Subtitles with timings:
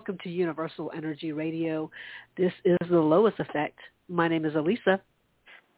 [0.00, 1.90] Welcome to Universal Energy Radio.
[2.38, 3.78] This is the Lois Effect.
[4.08, 4.98] My name is Alyssa.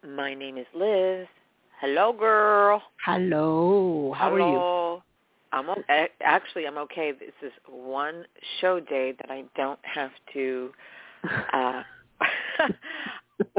[0.07, 1.27] My name is Liz.
[1.81, 2.81] Hello, girl.
[3.05, 4.15] Hello.
[4.17, 4.45] How Hello.
[4.45, 5.01] are you?
[5.51, 7.11] I'm o- actually I'm okay.
[7.11, 8.23] This is one
[8.61, 10.71] show day that I don't have to.
[11.25, 11.83] Uh,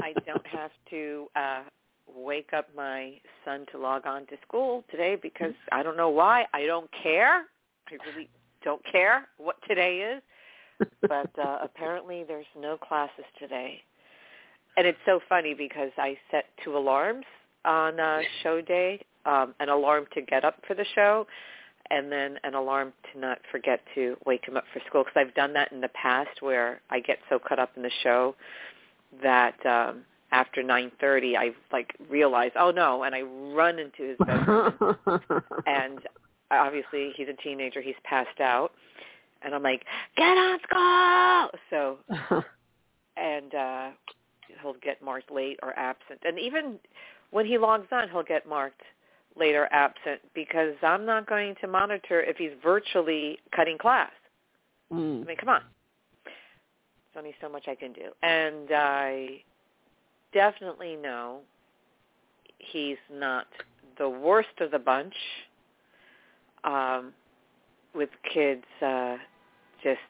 [0.00, 1.64] I don't have to uh,
[2.16, 6.46] wake up my son to log on to school today because I don't know why.
[6.54, 7.44] I don't care.
[7.90, 8.30] I really
[8.62, 10.22] don't care what today is.
[11.02, 13.82] But uh, apparently there's no classes today.
[14.76, 17.24] And it's so funny because I set two alarms
[17.64, 21.26] on uh, show day, um, an alarm to get up for the show,
[21.90, 25.04] and then an alarm to not forget to wake him up for school.
[25.04, 27.90] Because I've done that in the past where I get so caught up in the
[28.02, 28.34] show
[29.22, 34.96] that um, after 9:30 I like realize, oh no, and I run into his bedroom,
[35.66, 36.00] and
[36.50, 38.72] obviously he's a teenager, he's passed out,
[39.44, 39.84] and I'm like,
[40.16, 41.60] get on school.
[41.70, 41.98] So
[43.16, 43.90] and uh
[44.62, 46.20] he'll get marked late or absent.
[46.24, 46.78] And even
[47.30, 48.82] when he logs on, he'll get marked
[49.36, 54.12] late or absent because I'm not going to monitor if he's virtually cutting class.
[54.90, 55.26] I Mm.
[55.26, 55.62] mean, come on.
[56.24, 58.10] There's only so much I can do.
[58.22, 59.42] And I
[60.32, 61.40] definitely know
[62.58, 63.46] he's not
[63.98, 65.14] the worst of the bunch
[66.64, 67.12] um,
[67.94, 69.16] with kids uh,
[69.84, 70.00] just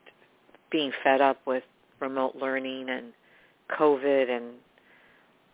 [0.71, 1.65] being fed up with
[2.01, 3.13] remote learning and
[3.79, 4.55] COVID and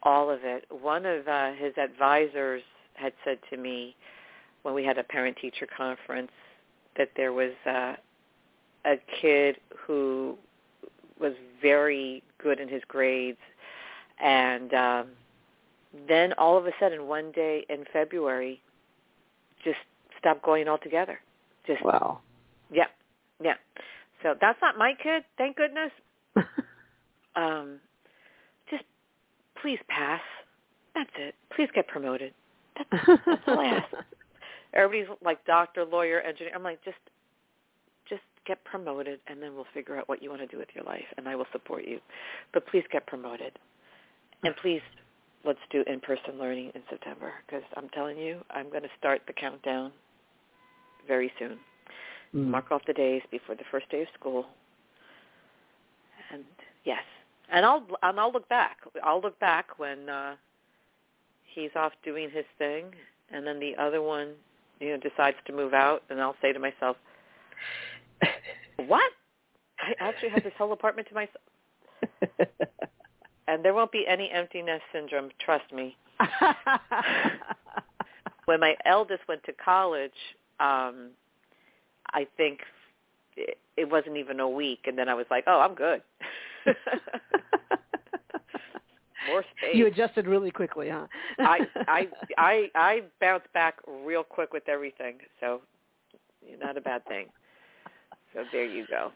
[0.03, 0.65] all of it.
[0.71, 2.63] One of uh, his advisors
[2.95, 3.97] had said to me
[4.63, 6.31] when we had a parent-teacher conference
[6.97, 7.95] that there was uh,
[8.85, 10.37] a kid who
[11.19, 13.39] was very good in his grades
[14.23, 15.07] and um,
[16.09, 18.61] then all of a sudden one day in February
[19.65, 19.79] just
[20.19, 21.21] stopped going altogether.
[21.67, 22.21] Just Wow.
[22.73, 22.87] yeah,
[23.43, 23.55] yeah.
[24.23, 25.91] So that's not my kid, thank goodness.
[27.37, 27.79] Um,
[28.71, 28.85] just
[29.63, 30.21] please pass.
[30.95, 31.35] That's it.
[31.55, 32.35] Please get promoted.
[32.77, 33.87] That's, that's all I ask.
[34.75, 36.53] Everybody's like doctor, lawyer, engineer.
[36.55, 36.99] I'm like just
[38.09, 40.85] just get promoted, and then we'll figure out what you want to do with your
[40.85, 42.01] life, and I will support you.
[42.53, 43.53] But please get promoted,
[44.43, 44.83] and please
[45.45, 49.33] let's do in-person learning in September because I'm telling you, I'm going to start the
[49.33, 49.93] countdown
[51.07, 51.59] very soon.
[52.35, 52.47] Mm.
[52.47, 54.47] Mark off the days before the first day of school.
[56.33, 56.45] And
[56.85, 57.03] yes,
[57.51, 58.79] and I'll and I'll look back.
[59.03, 60.37] I'll look back when uh,
[61.55, 62.87] he's off doing his thing,
[63.33, 64.35] and then the other one,
[64.79, 66.97] you know, decides to move out, and I'll say to myself,
[68.87, 69.11] "What?
[69.81, 72.49] I actually have this whole apartment to myself."
[73.51, 75.31] And there won't be any emptiness syndrome.
[75.45, 75.97] Trust me.
[78.45, 80.13] when my eldest went to college,
[80.61, 81.11] um,
[82.13, 82.61] I think
[83.37, 86.03] it, it wasn't even a week, and then I was like, "Oh, I'm good."
[89.27, 89.77] More space.
[89.77, 91.07] you adjusted really quickly, huh?
[91.39, 95.61] I I I I bounce back real quick with everything, so
[96.61, 97.27] not a bad thing.
[98.35, 99.13] So there you go.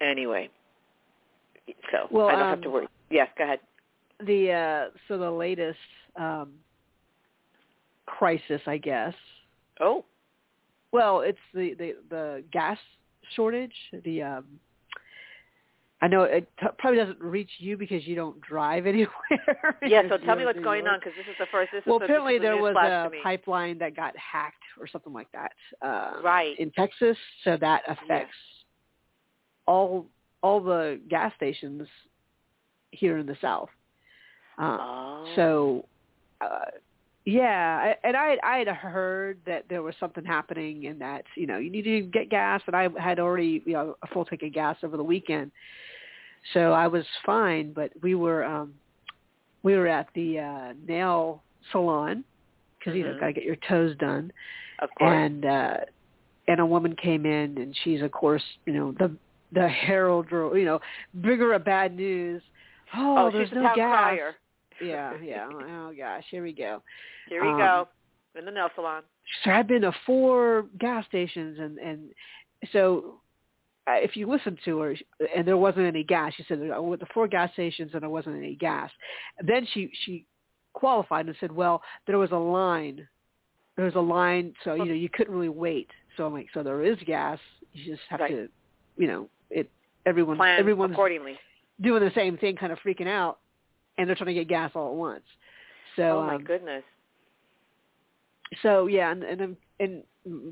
[0.00, 0.50] Anyway,
[1.90, 2.88] so Well, I don't have to um, worry.
[3.10, 3.60] Yes, go ahead.
[4.26, 5.78] the uh so the latest
[6.16, 6.52] um
[8.06, 9.14] crisis, I guess.
[9.80, 10.04] Oh,
[10.94, 12.78] Well, it's the the the gas
[13.34, 13.74] shortage.
[14.04, 14.44] The um
[16.00, 19.76] I know it t- probably doesn't reach you because you don't drive anywhere.
[19.82, 20.02] yeah.
[20.08, 21.70] So tell me what's going on because this is the first.
[21.72, 25.28] This Well, is the, apparently there was a pipeline that got hacked or something like
[25.32, 25.52] that.
[25.82, 26.58] Uh, Right.
[26.60, 28.36] In Texas, so that affects
[29.66, 30.06] all
[30.42, 31.88] all the gas stations
[32.92, 33.70] here in the South.
[34.58, 35.32] Uh, Oh.
[35.36, 35.88] So,
[36.40, 36.66] uh,
[37.24, 41.46] yeah, I- and I I had heard that there was something happening and that you
[41.46, 44.42] know you need to get gas, and I had already you know a full tank
[44.42, 45.50] of gas over the weekend,
[46.52, 47.72] so I was fine.
[47.72, 48.74] But we were um
[49.62, 51.42] we were at the uh, nail
[51.72, 52.24] salon
[52.78, 53.20] because you know Mhm.
[53.20, 54.30] got to get your toes done,
[54.80, 55.14] of course.
[55.14, 55.76] and uh
[56.46, 59.16] and a woman came in and she's of course you know the
[59.52, 60.78] the herald you know
[61.22, 62.42] bigger of bad news.
[62.94, 63.98] Oh, oh, there's no gas.
[63.98, 64.36] crier.
[64.80, 65.48] Yeah, yeah.
[65.50, 66.82] Oh gosh, here we go.
[67.28, 67.88] Here we Um, go.
[68.36, 69.02] In the nail salon.
[69.44, 72.10] So I've been to four gas stations, and and
[72.72, 73.20] so
[73.86, 74.94] uh, if you listen to her,
[75.36, 76.32] and there wasn't any gas.
[76.36, 78.90] She said I went to four gas stations, and there wasn't any gas.
[79.42, 80.24] Then she she
[80.72, 83.06] qualified and said, well, there was a line.
[83.76, 85.88] There was a line, so you know you couldn't really wait.
[86.16, 87.38] So I'm like, so there is gas.
[87.72, 88.30] You just have Right.
[88.30, 88.48] to,
[88.96, 89.70] you know, it.
[90.06, 91.38] Everyone Plan everyone's accordingly.
[91.80, 93.38] doing the same thing, kind of freaking out,
[93.98, 95.24] and they're trying to get gas all at once.
[95.96, 96.82] So oh my um, goodness.
[98.62, 100.02] so yeah, and and then and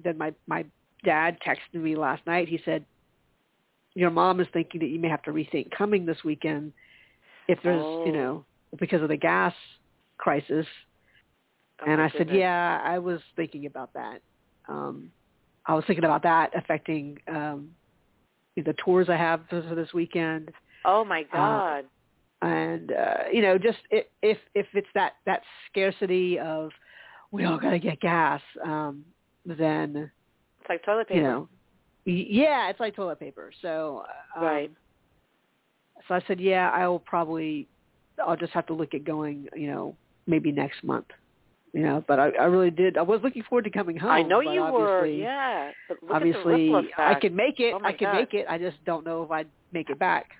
[0.04, 0.64] then my my
[1.04, 2.48] dad texted me last night.
[2.48, 2.84] He said,
[3.94, 6.72] your mom is thinking that you may have to rethink coming this weekend
[7.48, 8.06] if there's Oh.
[8.06, 8.44] you know
[8.78, 9.54] because of the gas
[10.18, 10.66] crisis
[11.80, 14.20] Oh, and I said, yeah, I was thinking about that.
[14.68, 15.10] Um,
[15.66, 17.70] I was thinking about that affecting um,
[18.56, 20.52] the tours I have for for this weekend,
[20.84, 21.84] Oh my God.
[22.42, 26.70] And uh, you know, just if if it's that that scarcity of
[27.30, 29.04] we all got to get gas, um,
[29.46, 30.10] then
[30.60, 31.18] it's like toilet paper.
[31.18, 31.48] you know,
[32.04, 33.52] yeah, it's like toilet paper.
[33.62, 34.04] So
[34.36, 34.70] um, Right.
[36.08, 37.68] So I said, yeah, I will probably,
[38.26, 39.96] I'll just have to look at going, you know,
[40.26, 41.06] maybe next month.
[41.72, 42.98] You know, but I, I really did.
[42.98, 44.10] I was looking forward to coming home.
[44.10, 45.06] I know you were.
[45.06, 45.70] Yeah.
[45.88, 47.74] But look obviously, at the ripple I can make it.
[47.74, 48.44] Oh I can make it.
[48.46, 50.32] I just don't know if I'd make it back.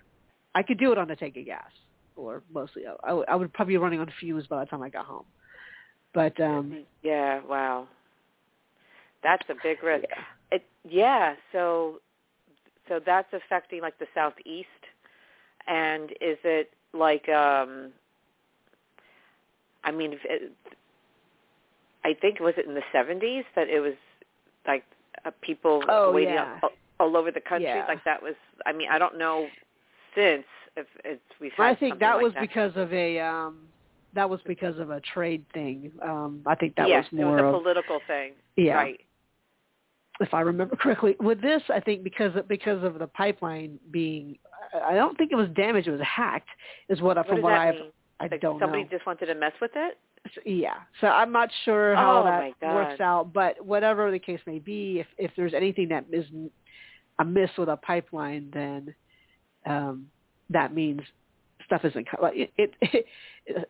[0.55, 1.71] I could do it on a tank of gas,
[2.17, 2.83] or mostly.
[2.87, 5.07] I, I would- I would probably be running on fumes by the time I got
[5.07, 5.25] home.
[6.15, 7.41] But um Yeah.
[7.49, 7.89] Wow.
[9.23, 10.05] That's a big risk.
[10.09, 10.25] yeah.
[10.57, 11.35] It, yeah.
[11.53, 12.01] So,
[12.89, 14.69] so that's affecting like the southeast,
[15.67, 17.29] and is it like?
[17.29, 17.93] um
[19.85, 20.53] I mean, it,
[22.05, 23.95] I think was it in the seventies that it was
[24.67, 24.85] like
[25.25, 26.59] uh, people Oh, waiting yeah.
[26.63, 26.71] all,
[27.01, 27.67] all over the country.
[27.69, 27.87] Yeah.
[27.89, 28.35] Like that was.
[28.67, 29.47] I mean, I don't know
[30.15, 30.45] since
[30.77, 31.53] if it's we've.
[31.59, 32.41] I think that like was that.
[32.41, 33.59] because of a um
[34.15, 35.93] that was because of a trade thing.
[36.03, 38.33] Um I think that yes, was more it was of a political thing.
[38.57, 38.75] yeah.
[38.75, 39.01] Right.
[40.21, 41.17] if I remember correctly.
[41.21, 44.39] With this, I think because because of the pipeline being,
[44.85, 46.49] I don't think it was damaged; it was hacked.
[46.89, 47.91] Is what, I What from what I've mean?
[48.21, 48.89] I Like don't somebody know.
[48.91, 49.99] just wanted to mess with it.
[50.47, 53.33] Yeah, so I'm not sure how Oh, that works out.
[53.33, 56.27] But whatever the case may be, if if there's anything that is
[57.19, 58.95] amiss with a pipeline, then
[59.67, 60.07] um,
[60.51, 61.01] that means
[61.65, 63.07] stuff isn't it, it, it.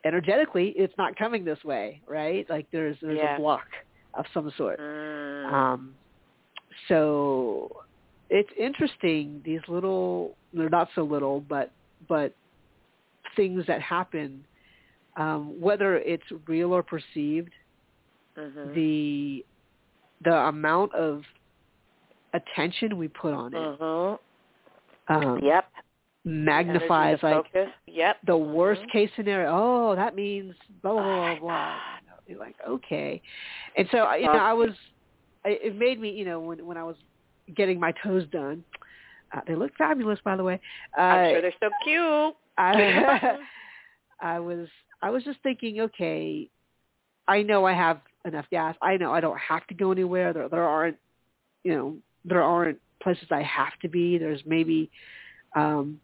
[0.05, 2.49] Energetically, it's not coming this way, right?
[2.49, 3.37] Like there's there's Yeah.
[3.37, 3.67] a block
[4.15, 4.79] of some sort.
[4.81, 5.53] Mm.
[5.53, 5.95] Um,
[6.89, 7.71] so
[8.31, 11.71] it's interesting these little they're not so little but
[12.09, 12.35] but
[13.37, 14.45] things that happen
[15.17, 17.53] um, whether it's real or perceived
[18.37, 18.75] Mhm.
[18.75, 19.45] the
[20.25, 21.23] the amount of
[22.33, 24.19] attention we put on it Mhm.
[25.09, 25.62] um, Yep.
[26.25, 27.47] Magnifies like.
[27.87, 28.17] Yep.
[28.27, 28.91] the worst Mhm.
[28.91, 29.51] case scenario.
[29.53, 31.81] Oh, that means blah blah Oh, blah blah.
[32.27, 33.21] You're like, okay,
[33.77, 34.71] and so you know, I was.
[35.45, 36.97] I- It made me, you know, when when I was
[37.55, 38.65] getting my toes done,
[39.33, 40.61] uh, they look fabulous, by the way.
[40.97, 42.37] Uh, I'm sure they're so cute.
[42.57, 43.37] I,
[44.21, 44.69] I was
[45.03, 46.49] I was just thinking, okay,
[47.27, 48.77] I know I have enough gas.
[48.81, 50.33] I know I don't have to go anywhere.
[50.33, 50.97] There there aren't,
[51.65, 54.17] you know, there aren't places I have to be.
[54.17, 54.91] There's maybe,
[55.57, 56.01] um,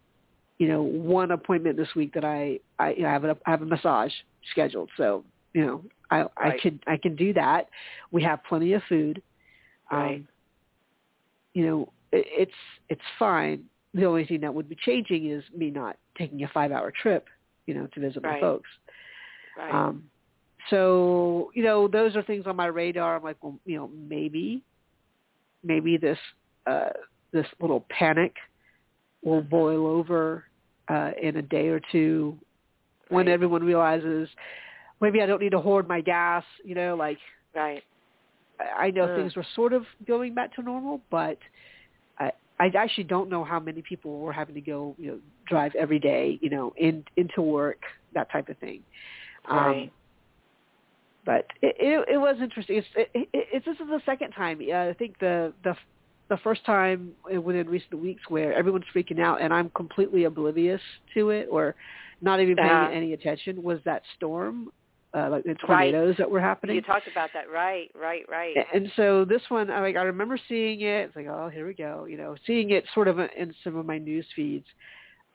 [0.59, 3.51] you know, one appointment this week that I I, you know, I have a I
[3.51, 4.11] have a massage
[4.51, 4.89] scheduled.
[4.97, 5.23] So
[5.53, 6.61] you know, I I Right.
[6.61, 7.69] can I can do that.
[8.11, 9.21] We have plenty of food.
[9.91, 10.17] Right.
[10.17, 10.27] Um,
[11.53, 12.51] you know, it, it's
[12.89, 13.63] it's fine.
[13.93, 17.27] The only thing that would be changing is me not taking a five hour trip,
[17.65, 18.69] you know, to visit my folks.
[19.57, 19.73] Right.
[19.73, 20.03] Um,
[20.69, 23.15] so you know, those are things on my radar.
[23.15, 24.61] I'm like, well, you know, maybe,
[25.63, 26.19] maybe this
[26.67, 26.89] uh,
[27.31, 28.35] this little panic
[29.23, 30.43] will boil over
[30.89, 32.37] uh, in a day or two
[33.09, 34.29] when everyone realizes
[35.01, 36.43] maybe I don't need to hoard my gas.
[36.63, 37.19] You know, like
[37.55, 37.83] right.
[38.77, 39.15] I know Mm.
[39.15, 41.37] things were sort of going back to normal, but
[42.19, 45.75] I I actually don't know how many people were having to go, you know, drive
[45.75, 47.81] every day, you know, in into work,
[48.13, 48.83] that type of thing.
[49.49, 49.91] Right.
[51.25, 52.77] but it, it it was interesting.
[52.77, 54.59] It's it, it, it's this is the second time.
[54.61, 55.75] Uh, I think the the
[56.29, 57.11] the first time
[57.43, 60.81] within recent weeks where everyone's freaking out and I'm completely oblivious
[61.15, 61.75] to it or
[62.21, 62.91] not even paying Uh-huh.
[62.91, 64.69] any attention was that storm,
[65.15, 65.91] uh, like the Right.
[65.91, 66.75] tornadoes that were happening.
[66.75, 67.49] You talked about that.
[67.49, 67.89] Right.
[67.99, 68.25] Right.
[68.29, 68.55] Right.
[68.73, 71.05] And so this one, I like I remember seeing it.
[71.07, 72.05] It's like, oh, here we go.
[72.05, 74.65] You know, seeing it sort of in some of my news feeds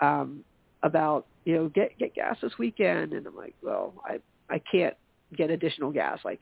[0.00, 0.44] um,
[0.82, 4.20] about you know get get gas this weekend, and I'm like, well, I
[4.50, 4.94] I can't
[5.36, 6.20] get additional gas.
[6.24, 6.40] Like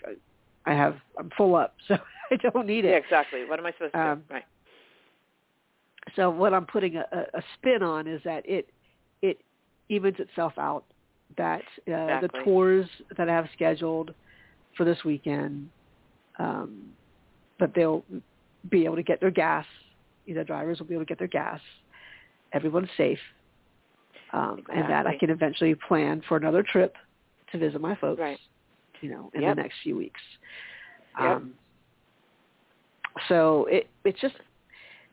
[0.66, 1.96] I, have I'm full up, so
[2.30, 2.92] I don't need Yeah.
[2.92, 3.04] it.
[3.04, 3.44] Exactly.
[3.44, 4.34] What am I supposed to Um, do?
[4.34, 4.44] Right.
[6.16, 8.68] So what I'm putting a, a spin on is that it
[9.22, 9.40] it
[9.88, 10.84] evens itself out.
[11.36, 14.12] That uh, the tours that I have scheduled
[14.76, 15.70] for this weekend,
[16.38, 16.92] um,
[17.58, 18.04] that they'll
[18.68, 19.64] be able to get their gas.
[20.26, 21.60] You know, drivers will be able to get their gas.
[22.52, 23.18] Everyone's safe,
[24.32, 26.94] um, and that I can eventually plan for another trip
[27.52, 28.20] to visit my folks.
[28.20, 28.38] Right.
[29.02, 29.56] You know, in Yep.
[29.56, 30.20] the next few weeks.
[31.20, 31.36] Yep.
[31.36, 31.54] Um,
[33.28, 34.36] so it it's just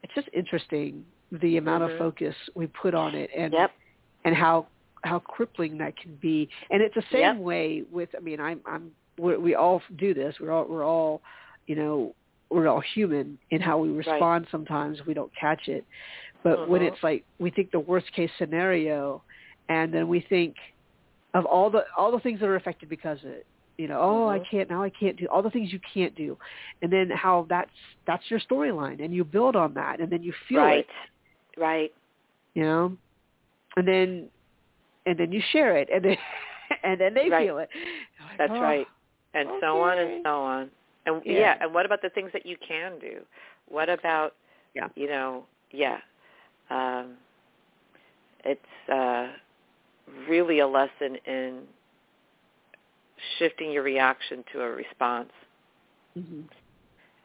[0.03, 1.91] it's just interesting the amount Mhm.
[1.91, 3.71] of focus we put on it and Yep.
[4.25, 4.67] and how
[5.03, 6.49] how crippling that can be.
[6.71, 7.37] And it's the same Yep.
[7.37, 10.39] way with I mean I'm I'm we all do this.
[10.39, 11.21] We're all we're all
[11.67, 12.15] you know
[12.49, 14.45] we're all human in how we respond.
[14.45, 14.51] Right.
[14.51, 15.85] Sometimes we don't catch it,
[16.41, 16.87] but when Mhm.
[16.87, 19.21] it's like we think the worst case scenario,
[19.67, 20.55] and then we think
[21.33, 23.45] of all the all the things that are affected because of it.
[23.79, 24.45] You know, oh, I Mhm.
[24.51, 24.83] can't now.
[24.83, 26.37] I can't do all the things you can't do,
[26.81, 27.71] and then how that's
[28.05, 30.79] that's your storyline, and you build on that, and then you feel right.
[30.79, 31.59] it.
[31.59, 31.93] Right.
[32.55, 32.97] You know,
[33.77, 34.29] and then
[35.05, 36.17] and then you share it, and then
[36.83, 37.47] and then they Right.
[37.47, 37.69] feel it.
[38.19, 38.87] Like, That's "Oh, right.
[39.33, 40.71] And so on and so on.
[41.05, 41.39] And Yeah.
[41.39, 41.57] yeah.
[41.61, 43.25] and what about the things that you can do?
[43.69, 44.35] What about
[44.75, 44.89] Yeah.
[44.95, 46.01] you know, yeah.
[46.69, 47.17] Um
[48.43, 49.27] it's uh
[50.27, 51.67] really a lesson in
[53.37, 55.31] shifting your reaction to a response
[56.17, 56.43] Mhm.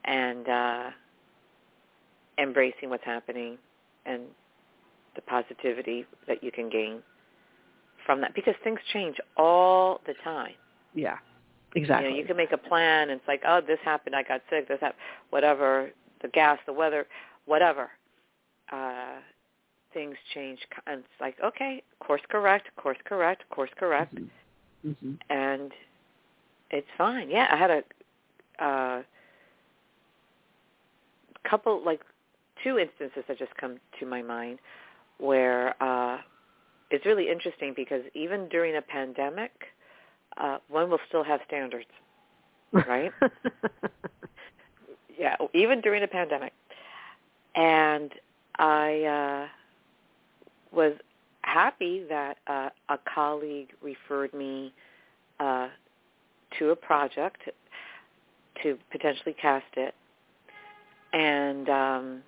[0.05, 0.91] and uh
[2.39, 3.59] embracing what's happening
[4.07, 4.23] and
[5.15, 7.03] the positivity that you can gain
[8.05, 10.55] from that because things change all the time.
[10.95, 11.19] Yeah.
[11.77, 12.07] Exactly.
[12.07, 14.43] You know, you can make a plan and it's like, oh, this happened, I got
[14.51, 15.91] sick, this happened, whatever,
[16.23, 17.07] the gas, the weather,
[17.47, 17.91] whatever.
[18.73, 19.17] Uh,
[19.93, 24.25] things change, and it's like, okay, course correct, course correct, course correct, Mm-hmm.
[24.85, 25.73] Hmm and
[26.71, 27.31] it's fine.
[27.31, 29.03] Yeah, I had a uh,
[31.49, 32.01] couple, like
[32.63, 34.59] two instances that just come to my mind
[35.19, 36.19] where uh,
[36.91, 39.53] it's really interesting because even during a pandemic,
[40.37, 41.87] uh, one will still have standards.
[42.73, 43.13] Right?
[45.19, 46.53] yeah, even during a pandemic.
[47.55, 48.11] And
[48.59, 50.95] I uh, was
[51.45, 54.73] happy that uh, a colleague referred me
[55.41, 55.69] uh,
[56.59, 57.43] to a project
[58.63, 59.95] to potentially cast it,
[61.13, 62.23] and um,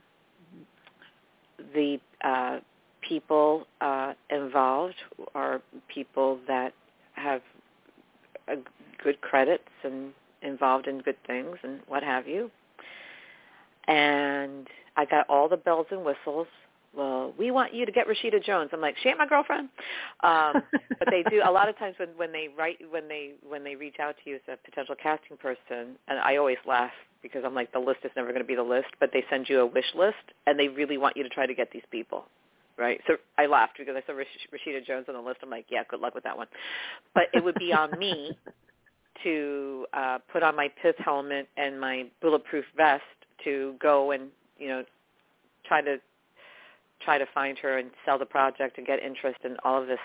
[1.74, 2.58] the uh,
[3.06, 4.96] people uh, involved
[5.34, 6.72] are people that
[7.14, 7.40] have
[9.02, 12.50] good credits and involved in good things and what have you.
[13.88, 16.48] And I got all the bells and whistles.
[16.96, 18.70] Well, we want you to get Rashida Jones.
[18.72, 19.68] I'm like, she ain't my girlfriend.
[20.22, 20.62] Um,
[20.98, 23.76] but they do a lot of times when when they write when they when they
[23.76, 27.54] reach out to you as a potential casting person, and I always laugh because I'm
[27.54, 29.66] like, the list is never going to be the list, but they send you a
[29.66, 32.24] wish list, and they really want you to try to get these people
[32.78, 33.00] right?
[33.06, 35.38] So I laughed because I saw Rash- Rashida Jones on the list.
[35.42, 36.46] I'm like, yeah, good luck with that one.
[37.14, 38.36] But it would be on me
[39.24, 43.02] to uh, put on my pith helmet and my bulletproof vest
[43.44, 44.84] to go and you know
[45.66, 45.96] try to
[47.00, 49.98] try to find her and sell the project and get interest in all of this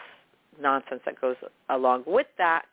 [0.62, 1.36] nonsense that goes
[1.69, 2.65] along with that.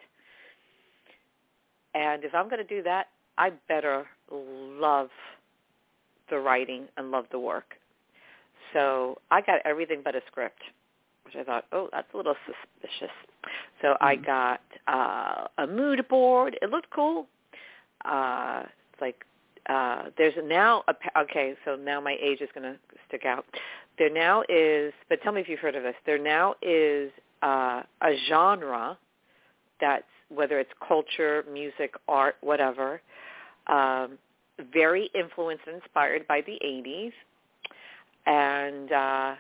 [1.95, 3.07] And if I'm going to do that,
[3.39, 5.09] I better love
[6.31, 7.75] the writing and love the work.
[8.73, 10.61] So I got everything but a script,
[11.25, 13.15] which I thought, oh, that's a little suspicious.
[13.81, 16.59] So I got uh, a mood board.
[16.61, 17.27] It looked cool.
[18.05, 19.25] Uh, it's like
[19.69, 21.55] uh, there's now a okay.
[21.65, 23.45] So now my age is going to stick out.
[23.99, 25.95] There now is, but tell me if you've heard of this.
[26.07, 27.11] There now is
[27.43, 28.99] uh, a genre
[29.81, 33.01] that's whether it's culture, music, art, whatever,
[33.67, 34.19] um,
[34.73, 37.13] very influenced and inspired by the 80s
[38.29, 39.35] and uh,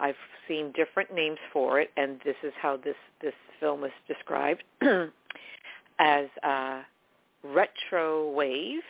[0.00, 0.16] I've
[0.48, 4.64] seen different names for it, and this is how this this film was described
[5.98, 6.80] as uh,
[7.44, 8.82] retro wave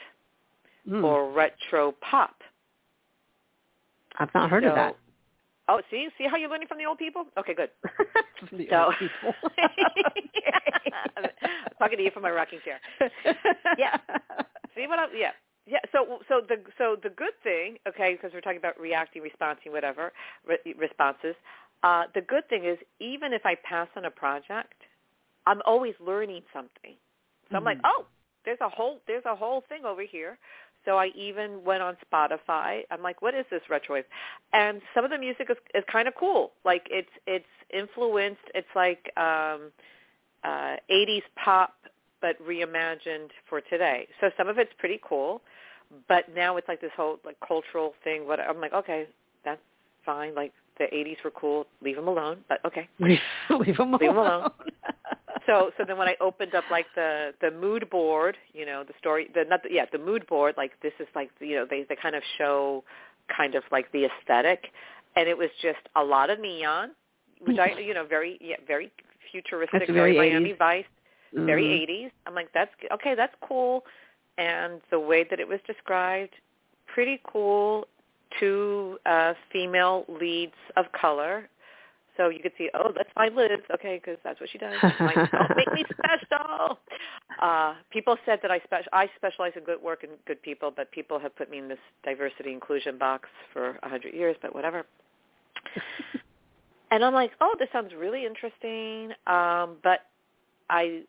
[0.89, 1.05] Mm.
[1.05, 2.35] or retro pop.
[4.19, 4.97] I've not heard of that.
[5.69, 7.25] Oh, see, see how you're learning from the old people?
[7.39, 7.71] Okay, good.
[8.51, 9.35] The So, old people.
[11.17, 11.31] I'm
[11.79, 12.81] talking to you from my rocking chair.
[13.79, 13.97] Yeah.
[14.75, 15.11] See what I'm?
[15.17, 15.31] Yeah,
[15.67, 15.79] yeah.
[15.93, 20.13] So, so the so the good thing, okay, because we're talking about reacting, responding, whatever
[20.47, 21.37] re- responses.
[21.85, 24.75] Uh, the good thing is, even if I pass on a project,
[25.47, 26.97] I'm always learning something.
[27.51, 27.83] So I'm like, Mhm.
[27.85, 28.07] oh,
[28.45, 30.39] there's a whole there's a whole thing over here.
[30.85, 32.83] So I even went on Spotify.
[32.91, 34.05] I'm like, what is this retrowave?
[34.53, 36.53] And some of the music is, is kind of cool.
[36.65, 38.41] Like it's it's influenced.
[38.55, 39.71] It's like um,
[40.45, 41.75] uh, 80s pop,
[42.21, 44.09] but reimagined for today.
[44.21, 45.43] So some of it's pretty cool,
[46.09, 48.27] but now it's like this whole like cultural thing.
[48.27, 49.07] What I'm like, okay,
[49.45, 49.61] that's
[50.05, 50.35] fine.
[50.35, 51.67] Like the 80s were cool.
[51.81, 52.39] Leave them alone.
[52.49, 52.89] But okay.
[52.99, 53.19] leave,
[53.51, 53.99] leave them alone.
[54.01, 54.51] Leave 'em alone.
[55.47, 58.95] So so then when I opened up like the the mood board, you know, the
[58.99, 60.55] story, the not the, yeah, the mood board.
[60.57, 62.85] Like this is like you know they they kind of show
[63.37, 64.67] kind of like the aesthetic,
[65.17, 66.91] and it was just a lot of neon,
[67.41, 68.93] which I you know very yeah very
[69.33, 70.59] futuristic, That's very Miami 80s.
[70.59, 70.85] Vice
[71.35, 71.83] very Mhm.
[71.89, 72.13] 80s.
[72.27, 73.85] I'm like, that's okay, that's cool.
[74.39, 76.35] And the way that it was described,
[76.87, 77.87] pretty cool.
[78.41, 81.49] Two uh, female leads of color.
[82.17, 84.75] So you could see, oh, that's my Liz, okay, because that's what she does.
[84.83, 86.79] Like, don't make me special.
[87.41, 90.91] Uh, people said that I spe- I specialize in good work and good people, but
[90.93, 94.37] people have put me in this diversity inclusion box for a hundred years.
[94.43, 94.85] But whatever.
[96.91, 99.13] and I'm like, oh, this sounds really interesting.
[99.27, 100.01] Um, but
[100.69, 101.03] I,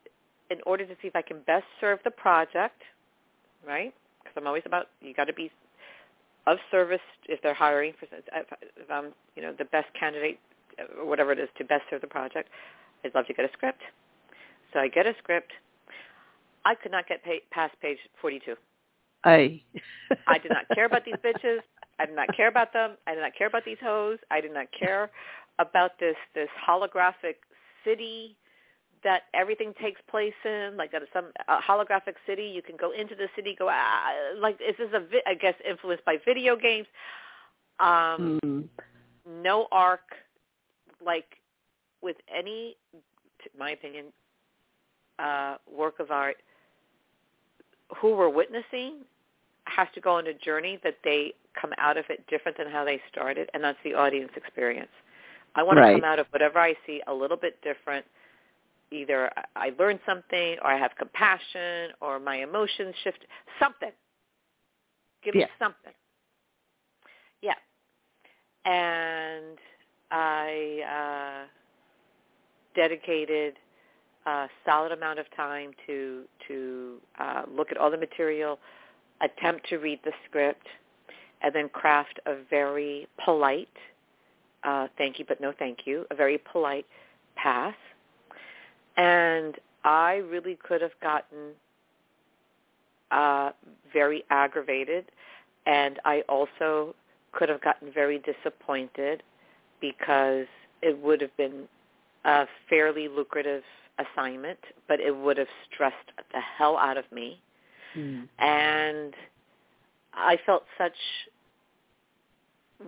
[0.49, 2.81] in order to see if I can best serve the project,
[3.67, 3.93] right?
[4.23, 5.51] Because I'm always about you got to be
[6.47, 10.39] of service if they're hiring for if I'm you know the best candidate
[11.03, 12.49] whatever it is to best serve the project.
[13.03, 13.81] I'd love to get a script.
[14.71, 15.51] So I get a script.
[16.65, 18.55] I could not get pay, past page 42.
[19.23, 19.61] I
[20.27, 21.59] I did not care about these bitches.
[21.99, 22.97] I did not care about them.
[23.07, 24.17] I did not care about these hoes.
[24.31, 25.11] I did not care
[25.59, 27.35] about this this holographic
[27.83, 28.35] city
[29.03, 32.43] that everything takes place in, like a, some a holographic city.
[32.43, 35.55] You can go into the city, go ah, like is this a vi- I guess
[35.67, 36.87] influenced by video games?
[37.79, 38.63] Um, mm.
[39.41, 40.01] No arc,
[41.05, 41.25] like
[42.01, 42.77] with any,
[43.57, 44.05] my opinion,
[45.19, 46.37] uh, work of art.
[48.01, 49.01] Who we're witnessing
[49.65, 52.83] has to go on a journey that they come out of it different than how
[52.83, 54.89] they started, and that's the audience experience.
[55.55, 55.93] I want right.
[55.93, 58.05] to come out of whatever I see a little bit different
[58.93, 63.25] either I learned something or I have compassion or my emotions shift.
[63.59, 63.91] Something.
[65.23, 65.45] Give yeah.
[65.45, 65.93] me something.
[67.41, 67.55] Yeah.
[68.65, 69.57] And
[70.13, 71.47] I uh,
[72.75, 73.55] dedicated
[74.27, 78.59] a solid amount of time to to uh, look at all the material,
[79.21, 80.67] attempt to read the script,
[81.41, 83.67] and then craft a very polite,
[84.63, 86.85] uh, thank you but no thank you, a very polite
[87.35, 87.75] pass.
[88.97, 91.53] and I really could have gotten
[93.11, 93.51] uh,
[93.91, 95.05] very aggravated,
[95.65, 96.95] and I also
[97.31, 99.23] could have gotten very disappointed
[99.83, 100.47] because
[100.81, 101.67] it would have been
[102.23, 103.63] a fairly lucrative
[103.99, 105.95] assignment, but it would have stressed
[106.33, 107.37] the hell out of me.
[107.97, 108.29] Mm.
[108.39, 109.13] And
[110.13, 110.93] I felt such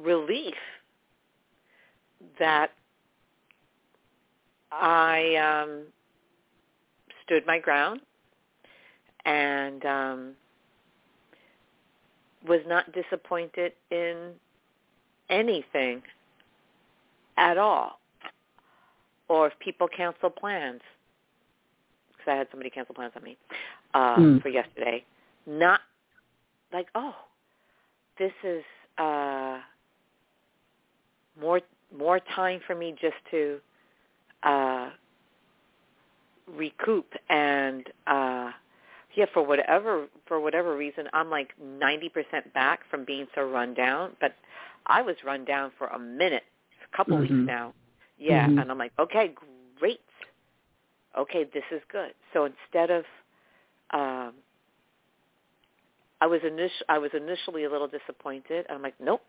[0.01, 0.55] relief
[2.39, 2.71] that
[4.71, 5.83] I um,
[7.25, 7.99] stood my ground
[9.25, 10.31] and um,
[12.47, 14.31] was not disappointed in
[15.29, 16.01] anything
[17.37, 17.99] at all.
[19.27, 20.81] Or if people cancel plans,
[22.11, 23.37] because I had somebody cancel plans on me
[23.93, 24.41] uh, mm.
[24.41, 25.03] for yesterday,
[25.47, 25.81] not
[26.71, 27.15] like, oh,
[28.19, 28.63] this is
[28.97, 29.59] uh,
[31.39, 31.61] more
[31.95, 33.59] more time for me just to
[34.43, 34.89] uh,
[36.47, 38.51] recoup and uh
[39.15, 42.11] yeah for whatever for whatever reason i'm like 90%
[42.53, 44.35] back from being so run down but
[44.87, 46.43] i was run down for a minute
[46.95, 47.35] couple mm-hmm.
[47.35, 47.73] weeks now
[48.17, 48.59] yeah mm-hmm.
[48.59, 49.33] and i'm like okay
[49.79, 49.99] great
[51.17, 53.03] okay this is good so instead of
[53.93, 54.33] um
[56.21, 59.21] i was initial i was initially a little disappointed i'm like nope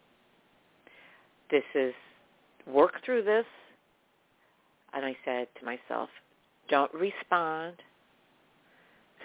[1.50, 1.94] this is
[2.66, 3.46] work through this
[4.94, 6.08] and i said to myself
[6.68, 7.74] don't respond.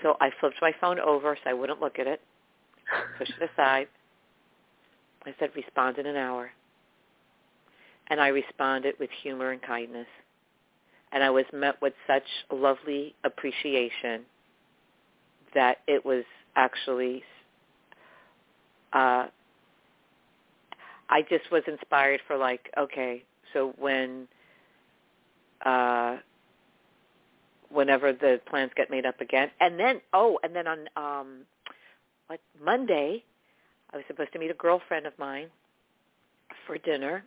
[0.04, 2.22] So I flipped my phone over so I wouldn't look at it,
[3.18, 3.88] pushed it aside.
[5.26, 6.52] I said, respond in an hour.
[8.12, 10.06] And I responded with humor and kindness.
[11.12, 14.22] And I was met with such lovely appreciation
[15.56, 16.24] that it was
[16.56, 17.24] actually,
[18.94, 19.26] uh,
[21.10, 24.28] I just was inspired for like, okay, so when
[25.66, 26.18] uh,
[27.72, 29.50] whenever the plans get made up again.
[29.60, 31.28] And then oh, and then on um
[32.28, 33.24] what Monday,
[33.94, 35.48] I was supposed to meet a girlfriend of mine
[36.68, 37.24] for dinner.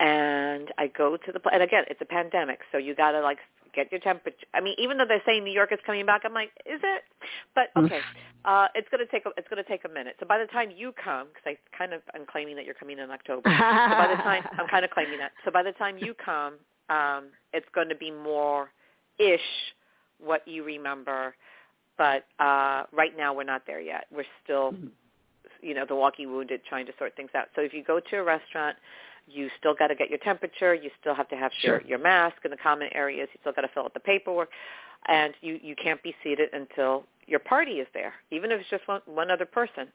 [0.00, 3.38] And I go to the and again, it's a pandemic, so you got to like
[3.74, 4.46] get your temperature.
[4.54, 7.02] I mean, even though they're saying New York is coming back, I'm like, is it?
[7.54, 7.86] But mm.
[7.86, 8.00] okay,
[8.44, 10.16] uh, it's gonna take a, it's gonna take a minute.
[10.18, 12.98] So by the time you come, because I kind of I'm claiming that you're coming
[12.98, 13.42] in October.
[13.44, 15.32] so by the time I'm kind of claiming that.
[15.44, 16.54] So by the time you come,
[16.88, 18.70] um, it's going to be more
[19.18, 19.40] ish
[20.18, 21.34] what you remember.
[21.96, 24.06] But uh, right now we're not there yet.
[24.10, 24.88] We're still, mm-hmm.
[25.62, 27.46] you know, the walking wounded, trying to sort things out.
[27.54, 28.76] So if you go to a restaurant,
[29.26, 30.74] you still got to get your temperature.
[30.74, 31.80] You still have to have sure.
[31.80, 33.28] your, your mask in the common areas.
[33.32, 34.50] You still got to fill out the paperwork,
[35.08, 38.86] and you you can't be seated until your party is there, even if it's just
[38.86, 39.88] one one other person.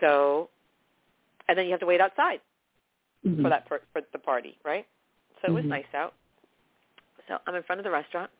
[0.00, 0.48] So,
[1.48, 2.40] and then you have to wait outside
[3.26, 3.42] mm-hmm.
[3.42, 4.86] for that for, for the party, right?
[5.40, 5.70] So it was mm-hmm.
[5.70, 6.14] nice out.
[7.28, 8.30] So I'm in front of the restaurant.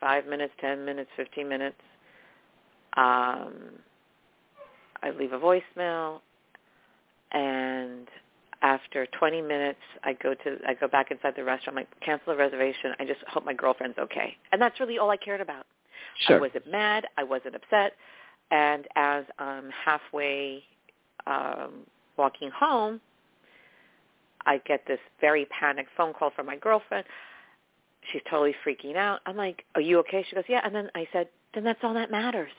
[0.00, 1.76] Five minutes, ten minutes, fifteen minutes.
[2.96, 3.54] Um,
[5.02, 6.20] I leave a voicemail,
[7.32, 8.08] and
[8.62, 11.76] after after 20 minutes, I go to I go back inside the restaurant.
[11.78, 12.92] I'm like, cancel the reservation.
[12.98, 15.66] I just hope my girlfriend's okay, and that's really all I cared about.
[16.26, 16.36] Sure.
[16.36, 17.06] I wasn't mad.
[17.16, 17.94] I wasn't upset.
[18.50, 20.62] And as I'm halfway
[21.26, 23.00] um, walking home,
[24.44, 27.04] I get this very panicked phone call from my girlfriend.
[28.12, 29.20] She's totally freaking out.
[29.26, 31.94] I'm like, "Are you okay?" She goes, "Yeah." And then I said, "Then that's all
[31.94, 32.52] that matters."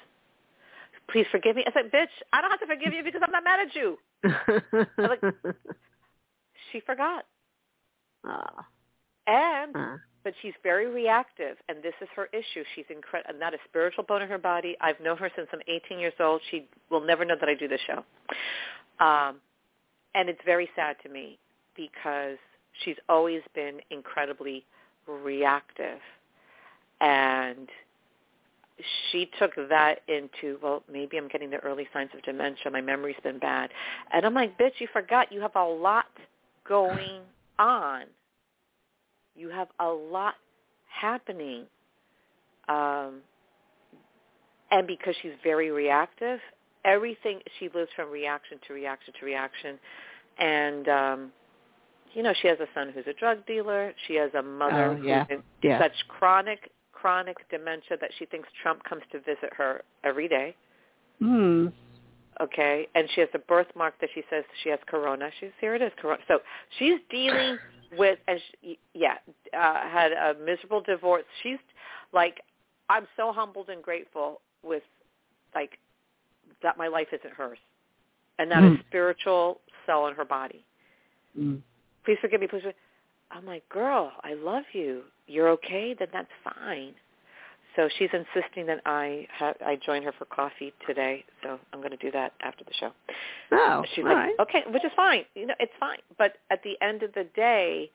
[1.11, 1.63] Please forgive me.
[1.67, 3.97] I said, "Bitch, I don't have to forgive you because I'm not mad at you."
[4.97, 5.21] like,
[6.73, 7.25] she forgot.
[8.25, 8.65] Ah.
[9.27, 9.97] And Ah.
[10.25, 12.63] but she's very reactive, and this is her issue.
[12.75, 14.75] She's incredible, not a spiritual bone in her body.
[14.81, 16.41] I've known her since I'm 18 years old.
[16.51, 18.03] She will never know that I do this show,
[19.05, 19.37] um,
[20.15, 21.39] and it's very sad to me
[21.77, 22.37] because
[22.83, 24.65] she's always been incredibly
[25.07, 25.99] reactive,
[26.99, 27.69] and
[29.11, 33.15] she took that into well maybe i'm getting the early signs of dementia my memory's
[33.23, 33.69] been bad
[34.11, 36.05] and i'm like bitch you forgot you have a lot
[36.67, 37.21] going
[37.59, 38.03] on
[39.35, 40.35] you have a lot
[40.89, 41.65] happening
[42.69, 43.15] um
[44.71, 46.39] and because she's very reactive
[46.85, 49.79] everything she lives from reaction to reaction to reaction
[50.39, 51.31] and um
[52.13, 55.03] you know she has a son who's a drug dealer she has a mother Oh,
[55.05, 55.25] yeah.
[55.25, 55.79] who's in Yeah.
[55.79, 56.69] such chronic
[57.03, 60.55] chronic dementia that she thinks Trump comes to visit her every day.
[61.19, 61.67] Hmm.
[62.41, 65.29] Okay, and she has a birthmark that she says she has corona.
[65.39, 66.21] She's here it is corona.
[66.27, 66.39] So
[66.79, 67.57] she's dealing
[67.97, 69.15] with and she, yeah,
[69.57, 71.23] uh, had a miserable divorce.
[71.43, 71.59] She's
[72.11, 72.41] like,
[72.89, 74.83] I'm so humbled and grateful with
[75.55, 75.77] like
[76.63, 77.59] that my life isn't hers,
[78.39, 78.75] and not Hmm.
[78.75, 80.63] a spiritual cell in her body.
[81.35, 81.55] Hmm.
[82.05, 82.47] Please forgive me.
[82.47, 82.61] Please.
[82.61, 82.75] forgive-
[83.31, 85.03] I'm like, girl, I love you.
[85.27, 85.95] You're okay.
[85.97, 86.93] Then that's fine.
[87.75, 91.23] So she's insisting that I ha- I join her for coffee today.
[91.41, 92.91] So I'm going to do that after the show.
[93.51, 94.35] Oh, She's all like, right.
[94.41, 95.23] okay, which is fine.
[95.35, 95.97] You know, it's fine.
[96.17, 97.89] But at the end of the day,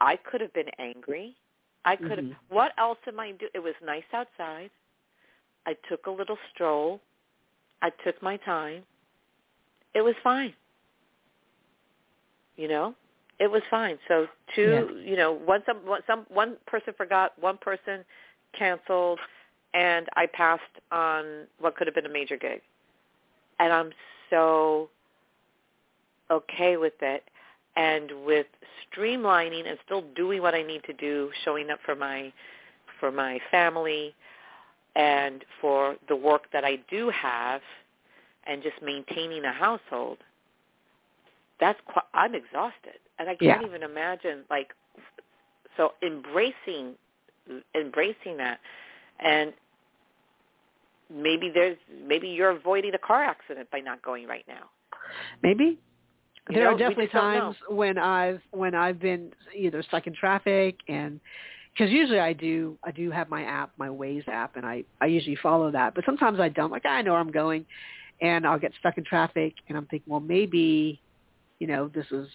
[0.00, 1.34] I could have been angry.
[1.84, 2.26] I could have.
[2.26, 2.36] Mhm.
[2.48, 3.48] What else am I do?
[3.54, 4.70] It was nice outside.
[5.66, 7.00] I took a little stroll.
[7.82, 8.84] I took my time.
[9.94, 10.54] It was fine.
[12.56, 12.94] You know,
[13.38, 13.98] it was fine.
[14.08, 18.04] So two, you know, one some one, some one person forgot, one person
[18.58, 19.18] canceled,
[19.74, 22.60] and I passed on what could have been a major gig,
[23.58, 23.90] and I'm
[24.30, 24.88] so
[26.30, 27.24] okay with it
[27.76, 28.46] and with
[28.90, 32.32] streamlining and still doing what I need to do, showing up for my
[33.00, 34.14] for my family
[34.94, 37.60] and for the work that I do have
[38.46, 40.18] and just maintaining a household.
[41.60, 43.66] That's quite, I'm exhausted and I can't Yeah.
[43.66, 44.72] even imagine like
[45.76, 46.94] so embracing
[47.74, 48.58] embracing that
[49.20, 49.52] and
[51.12, 54.70] maybe there's maybe you're avoiding a car accident by not going right now.
[55.42, 55.78] Maybe.
[56.48, 57.40] You there know, are definitely just don't know.
[57.40, 61.20] times when I've when I've been either stuck in traffic and
[61.72, 65.06] because usually I do I do have my app my Waze app and I I
[65.06, 67.66] usually follow that but sometimes I don't like ah, I know where I'm going
[68.20, 71.00] and I'll get stuck in traffic and I'm thinking well maybe
[71.58, 72.28] you know this is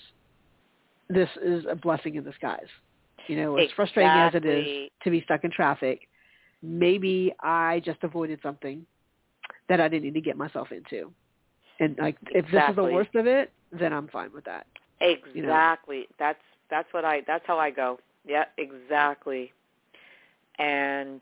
[1.10, 2.67] this is a blessing in disguise
[3.32, 6.08] you know as frustrating as it is to be stuck in traffic
[6.62, 8.86] maybe I just avoided something
[9.70, 11.12] that I didn't need to get myself into
[11.80, 14.67] and like if this is the worst of it then I'm fine with that
[15.02, 15.48] you know.
[15.50, 16.08] Exactly.
[16.20, 16.39] That's
[16.70, 18.00] that's what I that's how I go.
[18.26, 19.52] Yeah, exactly.
[20.60, 21.22] And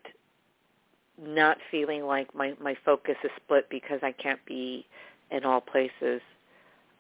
[1.22, 4.86] not feeling like my my focus is split because I can't be
[5.32, 6.22] in all places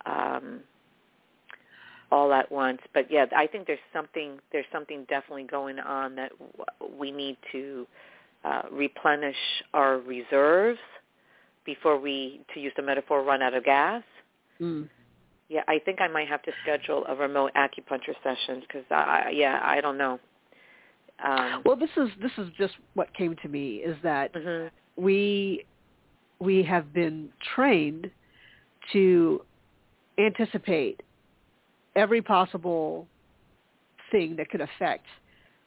[0.06, 0.62] um
[2.12, 2.80] all at once.
[2.94, 6.32] But yeah, I think there's something there's something definitely going on that
[6.98, 7.88] we need to
[8.44, 9.36] uh, replenish
[9.74, 10.80] our reserves
[11.66, 14.02] before we, to use the metaphor, run out of gas.
[14.60, 14.90] Mm.
[15.50, 19.60] Yeah, I think I might have to schedule a remote acupuncture session because I, yeah,
[19.64, 20.20] I don't know.
[21.24, 24.70] Um, Well, this is this is just what came to me is that mhm.
[24.96, 25.66] we
[26.40, 28.10] we have been trained
[28.94, 29.42] to
[30.18, 31.02] anticipate
[32.00, 33.08] every possible
[34.12, 35.06] thing that could affect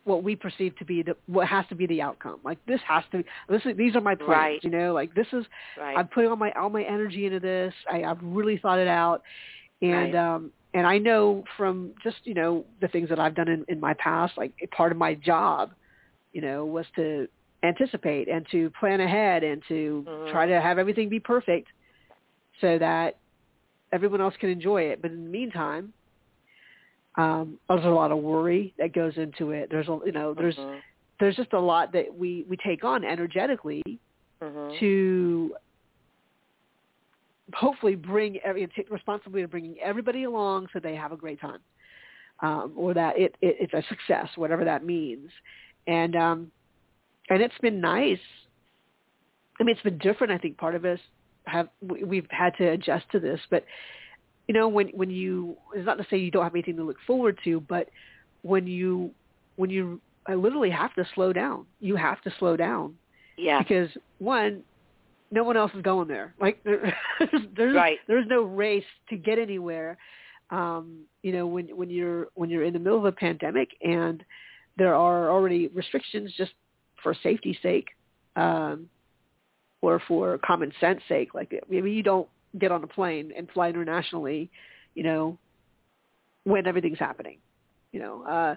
[0.04, 2.40] what we perceive to be the what has to be the outcome.
[2.44, 4.64] Like this has to this is, these are my plans, Right.
[4.64, 5.44] you know, like this is
[5.78, 5.96] Right.
[5.96, 7.72] I'm putting all my all my energy into this.
[7.90, 9.22] I, I've really thought it out,
[9.80, 10.34] and Right.
[10.34, 13.78] um, and I know from just you know the things that I've done in, in
[13.78, 15.70] my past, like part of my job,
[16.32, 17.28] you know, was to
[17.62, 20.30] anticipate and to plan ahead and to Mhm.
[20.32, 21.68] try to have everything be perfect,
[22.60, 23.18] so that
[23.92, 25.00] everyone else can enjoy it.
[25.00, 25.92] But in the meantime,
[27.16, 29.68] um, there's a lot of worry that goes into it.
[29.70, 30.80] There's a you know there's Mhm.
[31.20, 33.82] there's just a lot that we we take on energetically
[34.40, 34.78] Mhm.
[34.78, 35.56] to
[37.54, 41.60] hopefully bring every take responsibility of bringing everybody along so they have a great time,
[42.40, 45.30] um, or that it, it it's a success, whatever that means,
[45.86, 46.50] and um,
[47.28, 48.20] and it's been nice.
[49.60, 50.32] I mean, it's been different.
[50.32, 50.98] I think part of us
[51.46, 53.64] have we've had to adjust to this, but
[54.48, 56.98] you know, when when you it's not to say you don't have anything to look
[57.06, 57.88] forward to, but
[58.42, 59.10] when you
[59.56, 61.66] when you I literally have to slow down.
[61.80, 62.94] You have to slow down.
[63.36, 63.58] Yeah.
[63.60, 64.62] Because one,
[65.30, 66.34] no one else is going there.
[66.40, 66.96] Like there,
[67.56, 67.98] there's right.
[68.06, 69.96] there's no race to get anywhere.
[70.50, 74.22] Um, you know, when when you're when you're in the middle of a pandemic and
[74.76, 76.52] there are already restrictions just
[77.02, 77.88] for safety's sake,
[78.36, 78.88] um,
[79.80, 81.34] or for common sense sake.
[81.34, 84.50] Like maybe you don't get on a plane and fly internationally,
[84.94, 85.38] you know,
[86.44, 87.38] when everything's happening.
[87.92, 88.56] You know, uh,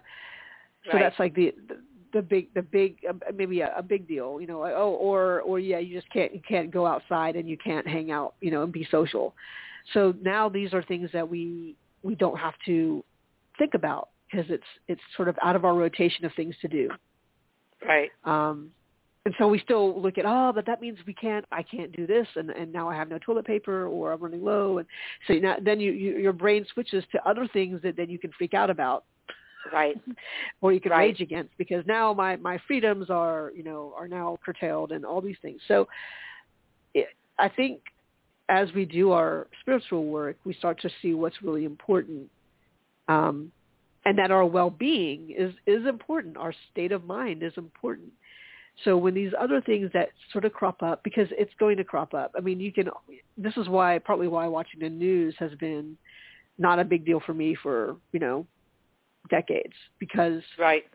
[0.86, 1.04] so Right.
[1.04, 1.78] that's like the, the
[2.14, 4.40] the big the big uh, maybe a, a big deal.
[4.40, 7.50] You know, like, oh or or yeah, you just can't you can't go outside and
[7.50, 8.36] you can't hang out.
[8.42, 9.36] You know, and be social.
[9.94, 13.04] So now these are things that we we don't have to
[13.58, 16.90] think about because it's it's sort of out of our rotation of things to do.
[17.86, 18.10] Right.
[18.24, 18.72] Um,
[19.26, 22.06] and so we still look at, oh, but that means we can't, I can't do
[22.06, 24.88] this, and, and now I have no toilet paper, or I'm running low, and
[25.28, 28.32] so now, then you, you your brain switches to other things that then you can
[28.38, 29.04] freak out about,
[29.74, 29.96] Right.
[30.62, 31.08] or you can Right.
[31.08, 35.22] rage against, because now my my freedoms are you know are now curtailed, and all
[35.22, 35.60] these things.
[35.68, 35.88] So,
[36.94, 37.08] it,
[37.40, 37.82] I think
[38.48, 42.30] as we do our spiritual work, we start to see what's really important,
[43.08, 43.52] um,
[44.06, 46.38] and that our well-being is is important.
[46.38, 48.12] Our state of mind is important.
[48.84, 52.14] So when these other things that sort of crop up, because it's going to crop
[52.14, 52.32] up.
[52.38, 52.90] I mean, you can.
[53.38, 55.98] This is why partly why watching the news has been
[56.58, 58.46] not a big deal for me for you know
[59.30, 60.86] decades because Right.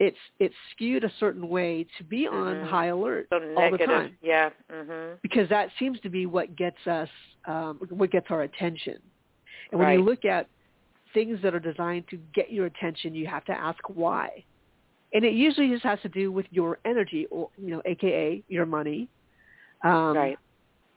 [0.00, 2.64] it's it's skewed a certain way to be on Mhm.
[2.64, 3.78] high alert So all negative.
[3.78, 4.50] the time Yeah.
[4.70, 5.18] Mhm.
[5.22, 7.08] because that seems to be what gets us
[7.46, 9.00] um, what gets our attention.
[9.70, 10.46] And when you look at
[11.14, 14.44] things that are designed to get your attention, you have to ask why.
[15.12, 18.66] And it usually just has to do with your energy, or you know, aka your
[18.66, 19.08] money,
[19.84, 20.38] um, right.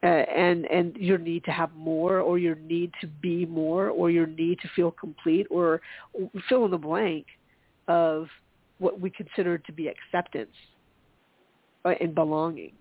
[0.03, 4.11] uh, and and your need to have more, or your need to be more, or
[4.11, 5.81] your need to feel complete, or
[6.47, 7.25] fill in the blank
[7.87, 8.27] of
[8.79, 10.55] what we consider to be acceptance
[11.85, 12.73] uh, and belonging.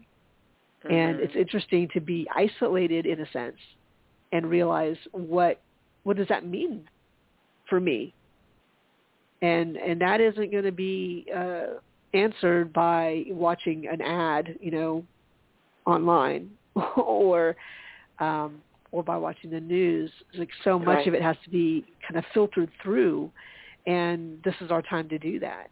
[0.91, 1.25] And Mhm.
[1.25, 3.59] it's interesting to be isolated in a sense
[4.33, 5.63] and realize what
[6.03, 6.89] what does that mean
[7.69, 8.15] for me?
[9.43, 11.65] And and that isn't going to be uh,
[12.15, 15.05] answered by watching an ad, you know,
[15.87, 16.51] online
[16.97, 17.57] or
[18.21, 20.11] um, or by watching the news.
[20.31, 21.07] It's like so much Right.
[21.09, 23.31] of it has to be kind of filtered through,
[23.87, 25.71] and this is our time to do that.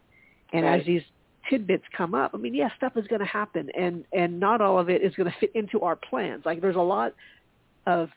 [0.53, 0.81] And Right.
[0.81, 1.03] as these
[1.49, 4.77] tidbits come up, I mean, yeah, stuff is going to happen, and and not all
[4.79, 6.43] of it is going to fit into our plans.
[6.45, 7.13] Like there's a lot
[7.87, 8.09] of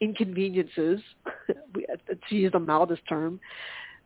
[0.00, 1.00] inconveniences,
[1.74, 1.86] we-
[2.28, 3.38] to use the mildest term.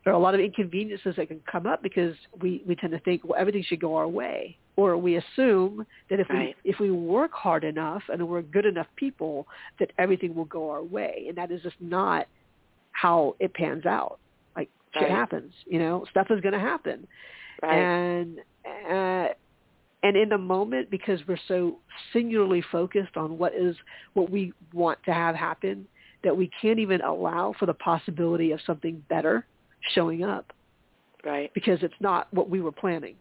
[0.05, 2.99] There are a lot of inconveniences that can come up because we we tend to
[2.99, 6.55] think well everything should go our way, or we assume that if Right.
[6.63, 9.47] we if we work hard enough and we're good enough people
[9.79, 12.27] that everything will go our way, and that is just not
[12.91, 14.19] how it pans out.
[14.55, 17.07] Like shit happens, you know, stuff is going to happen
[17.61, 17.81] Right.
[17.81, 19.27] and uh,
[20.03, 21.79] and in the moment because we're so
[22.13, 23.75] singularly focused on what is
[24.13, 25.87] what we want to have happen
[26.23, 29.45] that we can't even allow for the possibility of something better
[29.93, 30.51] showing up
[31.23, 31.51] right.
[31.53, 33.15] because it's not what we were planning.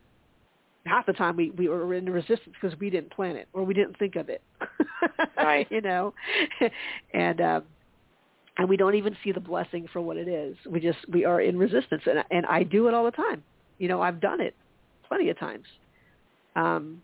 [0.87, 3.73] Half the time we, we were in resistance because we didn't plan it or we
[3.75, 4.43] didn't think of it.
[5.37, 5.67] Right.
[5.71, 6.15] you know,
[7.15, 7.63] and um,
[8.57, 10.57] and we don't even see the blessing for what it is.
[10.69, 13.43] We just we are in resistance, and and I do it all the time.
[13.79, 14.55] You know, I've done it
[15.09, 15.65] plenty of times.
[16.57, 17.03] Um,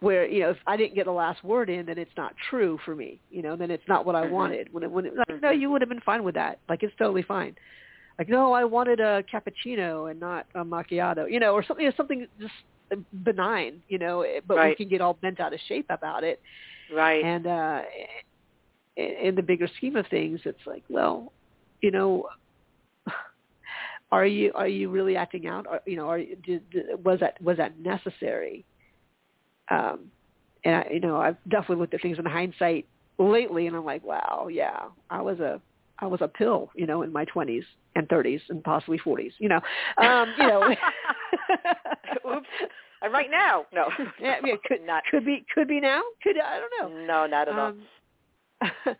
[0.00, 2.78] where you know if I didn't get the last word in, then it's not true
[2.84, 3.20] for me.
[3.30, 4.30] You know, then it's not what I Mhm.
[4.30, 4.72] wanted.
[4.72, 5.60] When it, when it, like, no, Mhm.
[5.60, 6.58] you would have been fine with that.
[6.68, 7.56] Like it's totally fine.
[8.18, 11.30] Like no, I wanted a cappuccino and not a macchiato.
[11.30, 12.54] You know, or something something just
[13.24, 13.82] benign.
[13.88, 16.40] You know, but we can get all bent out of shape about it.
[16.94, 17.24] Right.
[17.24, 17.82] And uh,
[18.96, 21.32] in the bigger scheme of things, it's like, well,
[21.82, 22.28] you know,
[24.12, 25.66] are you are you really acting out?
[25.68, 26.62] Or, you know, are did,
[27.04, 28.64] was that was that necessary?
[29.70, 30.10] Um,
[30.64, 32.86] and I, you know, I've definitely looked at things in hindsight
[33.18, 35.60] lately, and I'm like, wow, yeah, I was a
[35.98, 39.48] I was a pill, you know, in my 20s and 30s and possibly 40s, you
[39.48, 39.60] know,
[39.98, 40.74] um, you know.
[42.36, 42.46] Oops.
[43.02, 43.66] I'm right now.
[43.72, 43.88] No.
[44.20, 45.02] yeah, yeah, could not.
[45.10, 46.02] could be could be now.
[46.22, 47.06] Could I don't know.
[47.06, 47.66] No, not at all.
[47.68, 47.82] Um,
[48.84, 48.96] but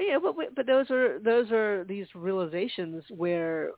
[0.00, 3.70] yeah, but but those are those are these realizations where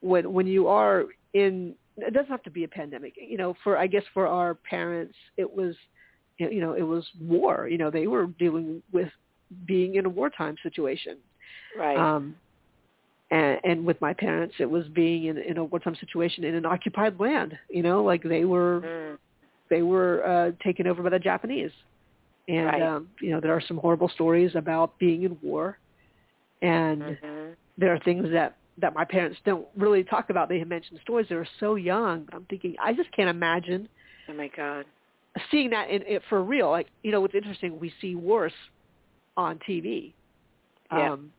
[0.00, 3.14] when when you are in it doesn't have to be a pandemic.
[3.16, 5.74] You know, for I guess for our parents it was
[6.38, 7.68] you know it was war.
[7.68, 9.10] You know, they were dealing with
[9.66, 11.18] being in a wartime situation.
[11.76, 11.96] Right.
[11.96, 12.36] Um,
[13.30, 16.64] and, and with my parents, it was being in, in a wartime situation in an
[16.64, 17.58] occupied land.
[17.68, 19.18] You know, like they were mm.
[19.68, 21.72] they were uh, taken over by the Japanese,
[22.48, 22.82] and Right.
[22.82, 25.78] um, you know there are some horrible stories about being in war,
[26.62, 27.46] and hmm
[27.78, 30.48] there are things that that my parents don't really talk about.
[30.48, 31.26] They have mentioned stories.
[31.28, 32.26] They were so young.
[32.32, 33.88] I'm thinking I just can't imagine
[34.28, 34.86] Oh my God.
[35.50, 36.70] seeing that in, it for real.
[36.70, 38.52] Like you know, what's interesting, we see wars
[39.36, 40.12] on TV.
[40.92, 41.12] Yeah.
[41.12, 41.32] Um,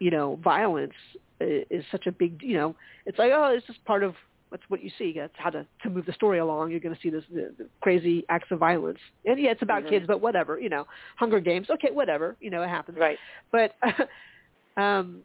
[0.00, 0.92] you know, violence
[1.40, 2.42] is such a big.
[2.42, 2.76] You know,
[3.06, 4.14] it's like oh, it's just part of
[4.50, 5.14] that's what you see.
[5.16, 6.70] That's how to to move the story along.
[6.70, 9.84] You're going to see this the, the crazy acts of violence, and yeah, it's about
[9.84, 9.88] Mhm.
[9.90, 10.58] kids, but whatever.
[10.60, 10.84] You know,
[11.18, 11.68] Hunger Games.
[11.70, 12.36] Okay, whatever.
[12.40, 13.18] You know, it happens Right.
[13.52, 13.72] but
[14.76, 15.22] um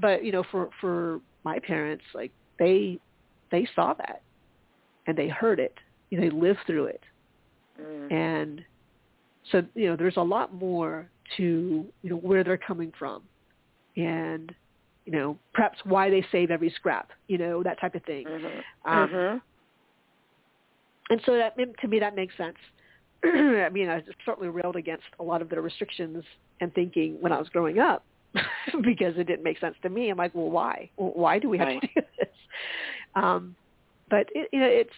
[0.00, 2.98] but you know for for my parents like they
[3.50, 4.22] they saw that
[5.06, 5.74] and they heard it
[6.10, 7.00] you know they lived through it
[7.80, 8.12] Mm.
[8.12, 8.62] and
[9.50, 13.22] so you know there's a lot more to you know where they're coming from
[13.96, 14.52] and
[15.04, 18.64] you know perhaps why they save every scrap you know that type of thing Mhm.
[18.86, 19.42] um, Mhm.
[21.10, 22.56] and so that to me that makes sense.
[23.24, 26.24] I mean, I certainly railed against a lot of their restrictions
[26.60, 28.04] and thinking when I was growing up
[28.82, 30.10] because it didn't make sense to me.
[30.10, 30.90] I'm like, well, why?
[30.96, 31.80] Why do we have Right.
[31.80, 32.28] to do this?
[33.14, 33.56] Um,
[34.10, 34.90] but it, you know, it's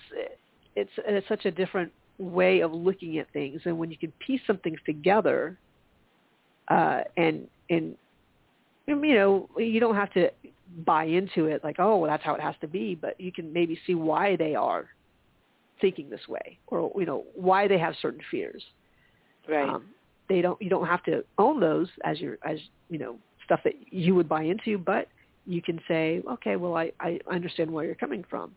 [0.77, 4.40] it's it's such a different way of looking at things, and when you can piece
[4.47, 5.59] some things together,
[6.68, 7.96] uh, and and
[8.87, 10.31] you know, you don't have to
[10.85, 13.53] buy into it like, oh, well, that's how it has to be, but you can
[13.53, 14.88] maybe see why they are
[15.81, 18.62] thinking this way or you know why they have certain fears
[19.48, 19.68] Right.
[19.68, 19.87] um,
[20.29, 23.74] they don't you don't have to own those as your as you know stuff that
[23.90, 25.09] you would buy into but
[25.46, 28.53] you can say okay well i i understand where you're coming from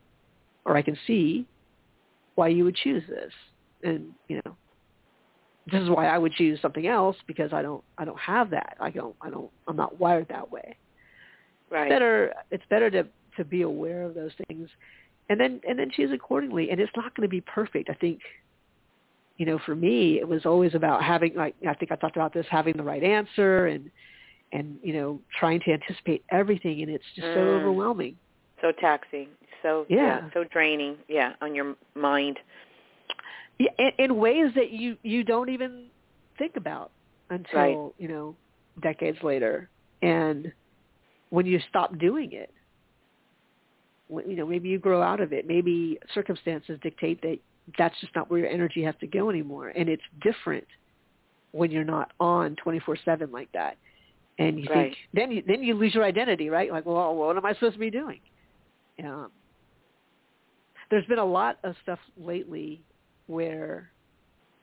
[0.63, 1.45] or i can see
[2.35, 3.33] why you would choose this
[3.83, 4.55] and you know
[5.71, 8.75] this is why i would choose something else because i don't i don't have that
[8.79, 10.75] i don't i don't i'm not wired that way
[11.69, 11.89] right.
[11.89, 14.69] better it's better to to be aware of those things
[15.29, 18.19] and then and then choose accordingly and it's not going to be perfect i think
[19.37, 22.33] you know for me it was always about having like i think i talked about
[22.33, 23.89] this having the right answer and
[24.53, 27.59] and you know trying to anticipate everything and it's just so Mm.
[27.59, 28.15] overwhelming
[28.61, 29.27] So taxing.
[29.61, 30.29] So Yeah.
[30.33, 30.97] So draining.
[31.07, 31.33] Yeah.
[31.41, 32.39] On your mind.
[33.59, 35.87] Yeah, in, in ways that you you don't even
[36.37, 36.91] think about
[37.29, 37.93] until Right.
[37.97, 38.37] you know
[38.81, 39.69] decades later.
[40.01, 40.51] And
[41.29, 42.51] when you stop doing it
[44.07, 45.47] when, you know maybe you grow out of it.
[45.47, 47.39] Maybe circumstances dictate that
[47.77, 49.69] that's just not where your energy has to go anymore.
[49.69, 50.65] And it's different
[51.51, 53.77] when you're not on 24/7 like that.
[54.39, 54.91] And you Right.
[54.91, 56.71] think then you then you lose your identity right?
[56.71, 58.21] Like well what am I supposed to be doing?
[59.03, 59.31] Um
[60.89, 62.83] there's been a lot of stuff lately
[63.27, 63.91] where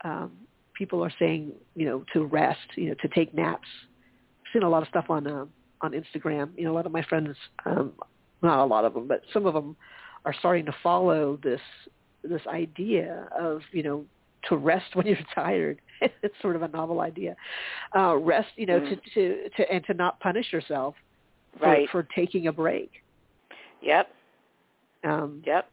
[0.05, 0.33] um
[0.77, 3.69] people are saying you know to rest you know to take naps
[4.47, 5.45] I've seen a lot of stuff on uh,
[5.83, 7.93] on Instagram you know a lot of my friends um
[8.43, 9.77] not a lot of them but some of them
[10.25, 11.61] are starting to follow this
[12.23, 14.05] this idea of you know
[14.49, 15.81] to rest when you're tired
[16.23, 17.35] it's sort of a novel idea
[17.97, 19.01] uh rest you know to Mm.
[19.15, 20.95] to to and to not punish yourself
[21.59, 21.89] for, Right.
[21.91, 22.91] for taking a break
[23.83, 24.09] Yep.
[25.05, 25.71] um Yep.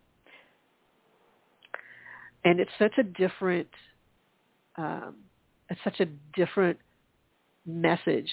[2.43, 3.67] And it's such a different
[4.77, 5.15] um
[5.69, 6.77] it's such a different
[7.65, 8.29] message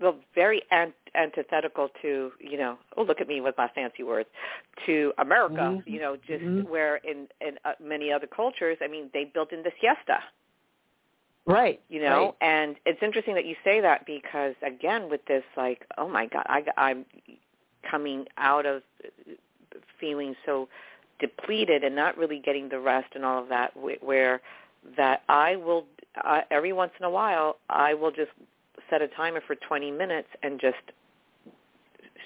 [0.00, 2.78] Well, very ant- antithetical to you know.
[2.96, 4.28] Oh, look at me with my fancy words.
[4.86, 5.82] To America, Mhm.
[5.86, 6.68] you know, just Mhm.
[6.68, 10.18] where in in uh, many other cultures, I mean, they built in the siesta.
[11.46, 12.34] right you know right.
[12.40, 16.44] and it's interesting that you say that because again with this like oh my god
[16.48, 17.04] i i'm
[17.90, 18.82] coming out of
[20.00, 20.68] feeling so
[21.20, 24.40] depleted and not really getting the rest and all of that where
[24.96, 25.84] that i will
[26.24, 28.30] uh, every once in a while i will just
[28.90, 30.76] set a timer for 20 minutes and just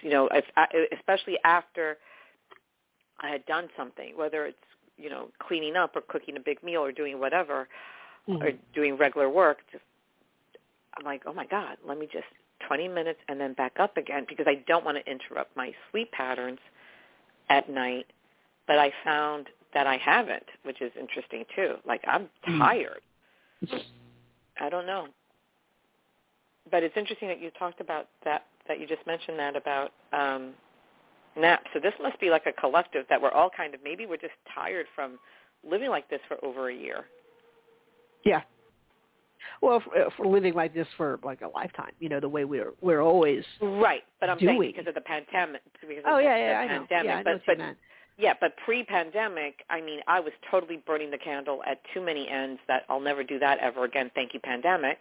[0.02, 1.98] you know if, I- especially after
[3.20, 4.58] i had done something whether it's
[4.96, 7.68] you know cleaning up or cooking a big meal or doing whatever
[8.28, 8.42] Mhm.
[8.42, 9.84] or doing regular work, just
[10.96, 12.26] I'm like, oh my God, let me just
[12.66, 16.10] 20 minutes and then back up again because I don't want to interrupt my sleep
[16.12, 16.58] patterns
[17.48, 18.06] at night.
[18.70, 21.74] But I found that I haven't, which is interesting too.
[21.84, 22.58] Like I'm Mm.
[22.60, 23.00] tired.
[24.60, 25.08] I don't know.
[26.70, 30.54] But it's interesting that you talked about that, that you just mentioned that about um,
[31.36, 31.66] naps.
[31.72, 34.34] So this must be like a collective that we're all kind of, maybe we're just
[34.54, 35.18] tired from
[35.68, 37.06] living like this for over a year.
[38.24, 38.42] Yeah.
[39.62, 42.44] Well, if, if we're living like this for like a lifetime, you know, the way
[42.44, 43.42] we're we're always.
[43.60, 45.62] Right, but I'm saying because of the pandemic.
[45.80, 46.86] Because Oh of yeah, the, yeah, the I know.
[46.86, 47.04] pandemic.
[47.04, 47.76] Yeah, I know but
[48.28, 48.42] what but you meant.
[48.42, 52.60] yeah, but pre-pandemic, I mean, I was totally burning the candle at too many ends.
[52.68, 54.10] That I'll never do that ever again.
[54.14, 54.98] Thank you, pandemic.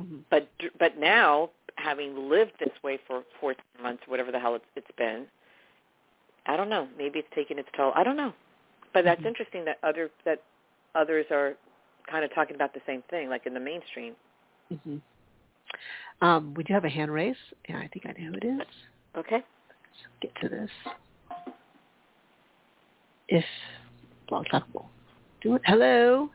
[0.00, 0.18] Mm-hmm.
[0.30, 0.48] But
[0.78, 5.26] but now, having lived this way for 14 months, whatever the hell it's, it's been,
[6.46, 6.88] I don't know.
[6.96, 7.92] Maybe it's taking its toll.
[7.94, 8.32] I don't know.
[8.92, 9.28] But that's mm-hmm.
[9.28, 10.42] interesting that other that
[10.94, 11.54] others are
[12.10, 14.14] kind of talking about the same thing, like in the mainstream.
[14.72, 14.96] Mm-hmm.
[16.26, 17.36] Um, we do have a hand raise,
[17.66, 18.66] and I think I know who it is.
[19.16, 19.42] Okay.
[19.42, 20.70] Let's get to this.
[23.32, 23.44] If
[24.28, 24.90] Blog Talk will
[25.40, 25.62] do it.
[25.64, 26.28] Hello.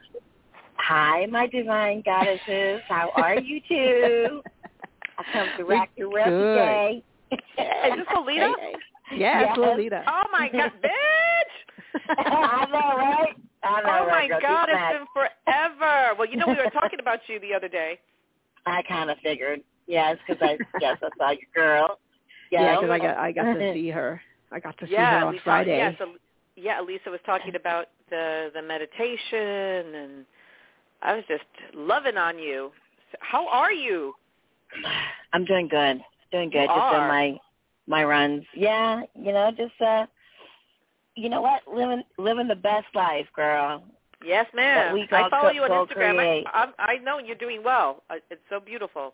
[0.77, 2.81] Hi, my divine goddesses.
[2.89, 4.41] How are you two?
[5.19, 7.03] I come to rock your world today.
[7.31, 8.51] Is this Lolita?
[9.11, 10.03] Yes, yes, Lolita.
[10.07, 12.15] Oh my god, bitch!
[12.17, 13.35] I know, right?
[13.63, 16.15] I know, oh my god, it's been forever.
[16.17, 17.99] Well, you know we were talking about you the other day.
[18.65, 19.61] I kind of figured.
[19.85, 21.99] Yes, because I yes I saw your girl.
[22.51, 22.61] Yes.
[22.63, 24.19] Yeah, because I got I got to see her.
[24.51, 25.77] I got to see yeah, her on Friday.
[25.77, 26.13] Yeah, so,
[26.57, 30.25] yeah, Alyssa was talking about the the meditation, and
[31.01, 31.43] I was just
[31.75, 32.71] loving on you.
[33.19, 34.13] How are you?
[35.33, 36.01] I'm doing good.
[36.31, 36.61] Doing good.
[36.61, 36.95] You just are.
[36.95, 37.37] on my
[37.87, 38.43] my runs.
[38.55, 40.05] Yeah, you know, just uh
[41.15, 41.61] you know what?
[41.71, 43.83] Living living the best life, girl.
[44.25, 44.93] Yes, ma'am.
[44.93, 46.43] We I follow co- you on Instagram.
[46.47, 48.03] I, I, I know you're doing well.
[48.09, 49.13] It's so beautiful.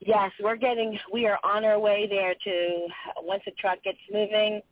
[0.00, 0.98] Yes, we're getting.
[1.12, 2.34] We are on our way there.
[2.34, 2.86] To
[3.22, 4.62] once the truck gets moving,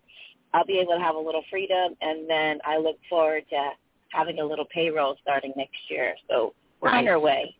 [0.54, 3.70] I'll be able to have a little freedom, and then I look forward to
[4.10, 6.14] having a little payroll starting next year.
[6.28, 6.98] So we're right.
[6.98, 7.54] on our way.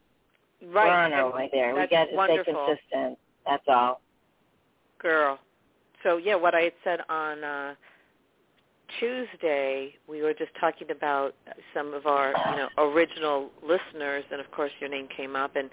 [0.63, 0.87] Right.
[0.87, 1.75] We're on our way there.
[1.75, 2.43] That's we got to wonderful.
[2.43, 3.19] stay consistent.
[3.47, 4.01] That's all.
[4.99, 5.39] Girl.
[6.03, 7.75] So yeah, what I had said on uh
[8.99, 11.35] Tuesday, we were just talking about
[11.75, 15.69] some of our, you know, original listeners, and of course your name came up, and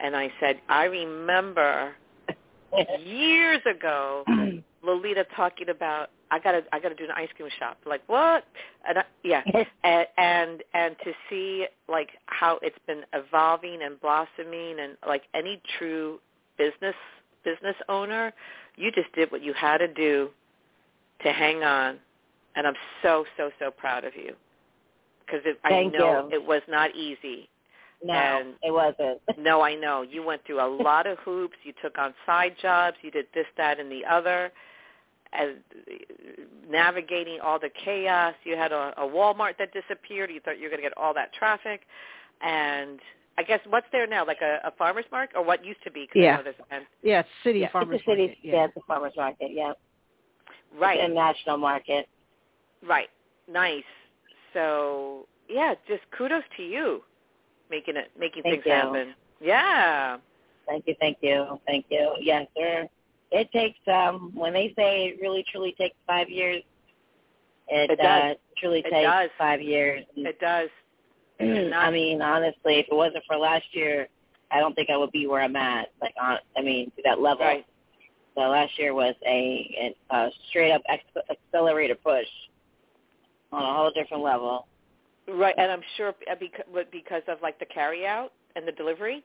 [0.00, 1.92] and I said I remember
[3.04, 4.24] years ago
[4.82, 7.78] Lolita talking about I gotta I gotta do an ice cream shop.
[7.86, 8.44] Like what?
[8.88, 9.42] And I, yeah,
[9.84, 15.60] and, and and to see like how it's been evolving and blossoming, and like any
[15.78, 16.18] true
[16.58, 16.96] business
[17.44, 18.32] business owner,
[18.76, 20.30] you just did what you had to do
[21.24, 21.98] to hang on
[22.56, 24.34] and I'm so so so proud of you
[25.24, 26.36] because I know you.
[26.36, 27.48] it was not easy.
[28.04, 29.20] No, and it wasn't.
[29.38, 31.56] no, I know you went through a lot of hoops.
[31.62, 32.96] You took on side jobs.
[33.02, 34.50] You did this, that, and the other.
[35.32, 35.48] As
[36.68, 40.30] navigating all the chaos, you had a, a Walmart that disappeared.
[40.30, 41.82] You thought you were going to get all that traffic,
[42.42, 43.00] and
[43.38, 46.06] I guess what's there now, like a, a farmer's market, or what used to be?
[46.06, 47.70] Cause yeah, I know there's an, yeah, city yeah.
[47.70, 48.38] farmers it's a city, market.
[48.42, 48.52] Yeah.
[48.54, 49.48] yeah, it's a farmer's market.
[49.50, 49.72] Yeah,
[50.78, 52.06] right, it's a national market.
[52.86, 53.08] Right.
[53.50, 53.84] Nice.
[54.52, 57.02] So yeah, just kudos to you,
[57.70, 58.72] making it making Thank things you.
[58.72, 59.14] happen.
[59.40, 60.18] Yeah.
[60.66, 62.14] Thank you, thank you, thank you.
[62.20, 62.88] Yes, sir.
[63.32, 66.62] It takes um when they say it really truly takes five years.
[67.68, 68.22] It, It does.
[68.22, 69.30] Uh, truly It takes does.
[69.38, 70.04] five years.
[70.16, 70.68] It does.
[71.40, 74.06] I mean, honestly, if it wasn't for last year,
[74.52, 75.88] I don't think I would be where I'm at.
[76.00, 77.44] Like, on, I mean, to that level.
[77.44, 77.66] Right.
[78.36, 82.26] So last year was a, a straight up ex- accelerator push
[83.50, 84.66] on a whole different level.
[85.28, 89.22] Right, and I'm sure because because of like the carry out and the delivery.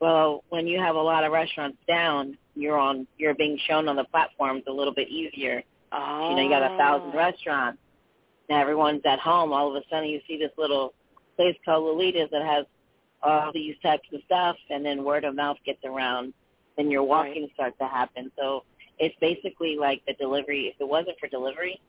[0.00, 3.96] Well, when you have a lot of restaurants down, you're on you're being shown on
[3.96, 5.62] the platforms a little bit easier.
[5.92, 6.30] Oh.
[6.30, 7.16] You know, you got a thousand Ah.
[7.16, 7.78] restaurants.
[8.48, 9.52] Now everyone's at home.
[9.52, 10.94] All of a sudden, you see this little
[11.36, 12.64] place called Lolita's that has
[13.22, 16.32] all these types of stuff, and then word of mouth gets around.
[16.76, 18.30] Then your walk-ins start to happen.
[18.38, 18.62] So
[19.00, 20.68] it's basically like the delivery.
[20.68, 21.80] If it wasn't for delivery,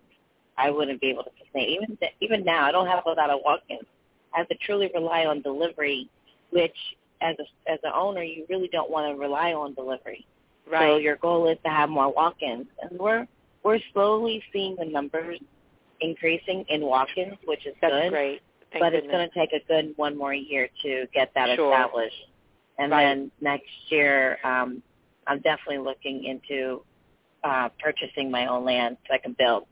[0.58, 1.70] I wouldn't be able to sustain.
[1.70, 3.86] Even th- even now, I don't have a lot of walk-ins.
[4.34, 6.10] I have to truly rely on delivery,
[6.50, 6.76] which
[7.22, 10.26] as a as an owner, you really don't want to rely on delivery.
[10.70, 10.88] Right.
[10.92, 13.28] So your goal is to have more walk-ins, and we're
[13.64, 15.40] we're slowly seeing the numbers
[16.02, 18.10] increasing in walk-ins, which is That's good.
[18.12, 18.42] great.
[18.72, 21.74] Thank but it's going to take a good one more year to get that Sure.
[21.74, 22.16] established.
[22.78, 23.04] And Right.
[23.04, 24.82] then next year, um,
[25.28, 26.84] I'm definitely looking into
[27.44, 29.66] uh, purchasing my own land so I can build.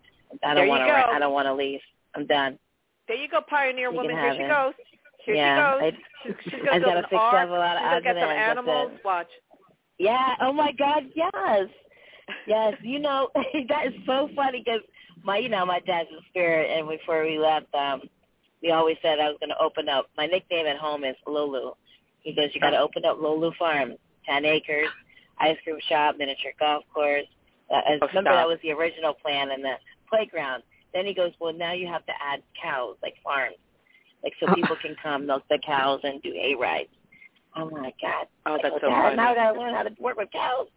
[0.44, 0.94] I There don't want to.
[0.94, 1.80] I don't want to leave.
[2.16, 2.58] I'm done.
[3.08, 4.16] There you go, pioneer You woman.
[4.16, 4.48] can Here she it.
[4.50, 4.74] goes.
[5.28, 6.00] Here yeah, she I, goes.
[6.24, 7.36] She's, she's I've got to fix ark.
[7.36, 8.32] up a lot of She's gonna get and some
[8.70, 8.92] animals.
[9.04, 9.28] Watch.
[10.00, 10.36] Yeah.
[10.42, 11.04] Oh my God.
[11.16, 11.68] Yes.
[12.48, 12.74] Yes.
[12.82, 13.30] You know
[13.70, 14.82] that is so funny because
[15.24, 18.02] my, you know, my dad's a spirit, and before we left, um,
[18.64, 20.08] we always said I was going to open up.
[20.16, 21.74] My nickname at home is Lulu.
[22.22, 23.94] He goes, you got to open up Lulu Farm,
[24.26, 24.88] ten acres,
[25.40, 27.26] ice cream shop, miniature golf course.
[27.70, 28.36] Uh, Oh, remember stop.
[28.40, 29.74] that was the original plan and the
[30.10, 30.64] playground.
[30.94, 33.56] Then he goes, well, now you have to add cows, like farms,
[34.24, 34.56] like so Oh.
[34.56, 36.90] people can come milk the cows and do a rides.
[37.56, 39.16] Oh, I'm like, God, Oh, that's like, so Dad, funny.
[39.16, 40.68] Now I got to learn how to work with cows.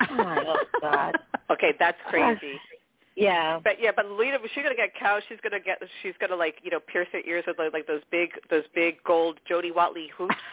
[0.00, 1.16] I'm like, oh God.
[1.50, 2.60] Okay, that's crazy.
[3.16, 3.58] Yeah.
[3.64, 5.22] But yeah, but Lita, she's gonna get cows.
[5.28, 5.78] She's gonna get.
[6.02, 9.02] She's gonna like you know pierce her ears with like, like those big those big
[9.04, 10.34] gold Jody Watley hoops.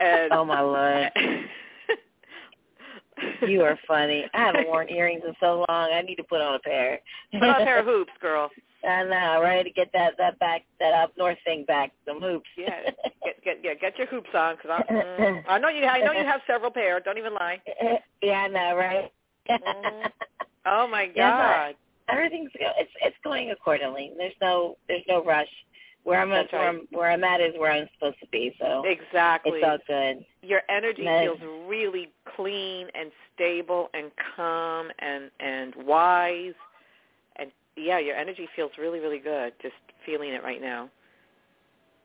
[0.00, 1.08] And, oh my lord.
[3.48, 4.24] you are funny.
[4.34, 5.92] I haven't worn earrings in so long.
[5.92, 6.98] I need to put on a pair.
[7.32, 8.50] put on a pair of hoops, girl.
[8.86, 9.62] I know, right?
[9.64, 12.48] To get that that back that up north thing back, some hoops.
[12.56, 12.90] yeah,
[13.24, 15.84] get get yeah, get your hoops on because I, mm, I know you.
[15.84, 17.00] I know you have several pair.
[17.00, 17.60] Don't even lie.
[18.22, 19.12] Yeah, I know, right?
[19.50, 20.10] mm.
[20.66, 21.14] Oh my god.
[21.14, 21.72] Yeah,
[22.08, 24.12] everything's go- it's it's going accordingly.
[24.16, 25.48] There's no there's no rush.
[26.04, 26.68] Where I'm at, where, right.
[26.68, 28.54] I'm, where I'm at is where I'm supposed to be.
[28.60, 29.60] So Exactly.
[29.60, 30.24] it's all good.
[30.42, 31.24] Your energy Nice.
[31.24, 36.52] feels really clean and stable and calm and and wise,
[37.76, 39.52] yeah, your energy feels really really good.
[39.62, 39.74] Just
[40.06, 40.90] feeling it right now.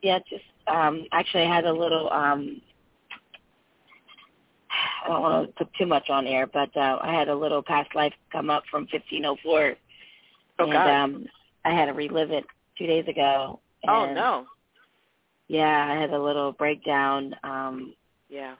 [0.01, 2.61] Yeah, just um actually I had a little um
[5.05, 7.61] I don't want to put too much on air, but uh I had a little
[7.63, 9.76] past life come up from 1504.
[10.59, 10.88] Oh and God.
[10.88, 11.26] um
[11.65, 12.45] I had to relive it
[12.78, 13.59] 2 days ago.
[13.88, 14.45] oh no.
[15.47, 17.93] Yeah, I had a little breakdown um
[18.30, 18.55] Yeah.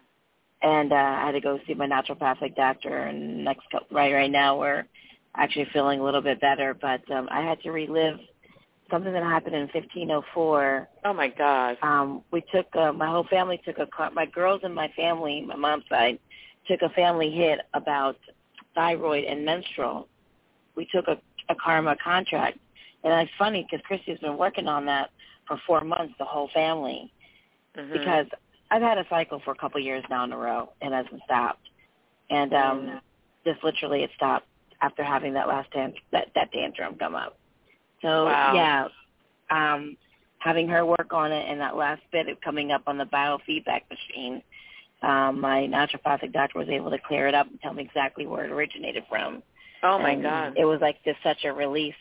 [0.62, 4.60] and uh I had to go see my naturopathic doctor and next right right now
[4.60, 4.86] we're
[5.36, 8.20] actually feeling a little bit better, but um I had to relive
[8.90, 11.78] something that happened in 1504 Oh my God.
[11.82, 15.42] um we took uh, my whole family took a car my girls and my family
[15.48, 16.20] my mom's side
[16.68, 18.18] took a family hit about
[18.76, 20.08] thyroid and menstrual
[20.76, 21.18] we took a,
[21.50, 22.58] a karma contract
[23.04, 25.12] and it's funny because christy's been working on that
[25.48, 27.12] for four months the whole family
[27.78, 27.94] Mhm.
[27.94, 28.26] because
[28.72, 31.70] i've had a cycle for a couple years now in a row and hasn't stopped
[32.32, 33.02] and um Mm.
[33.46, 34.48] just literally it stopped
[34.82, 37.38] after having that last tant- that that tantrum come up
[38.02, 38.54] so Wow.
[38.56, 38.88] yeah
[39.50, 39.98] um
[40.40, 43.82] having her work on it and that last bit of coming up on the biofeedback
[43.90, 44.42] machine,
[45.02, 48.46] um, my naturopathic doctor was able to clear it up and tell me exactly where
[48.46, 49.44] it originated from.
[49.84, 50.54] oh my And God.
[50.56, 51.94] It was like just such a release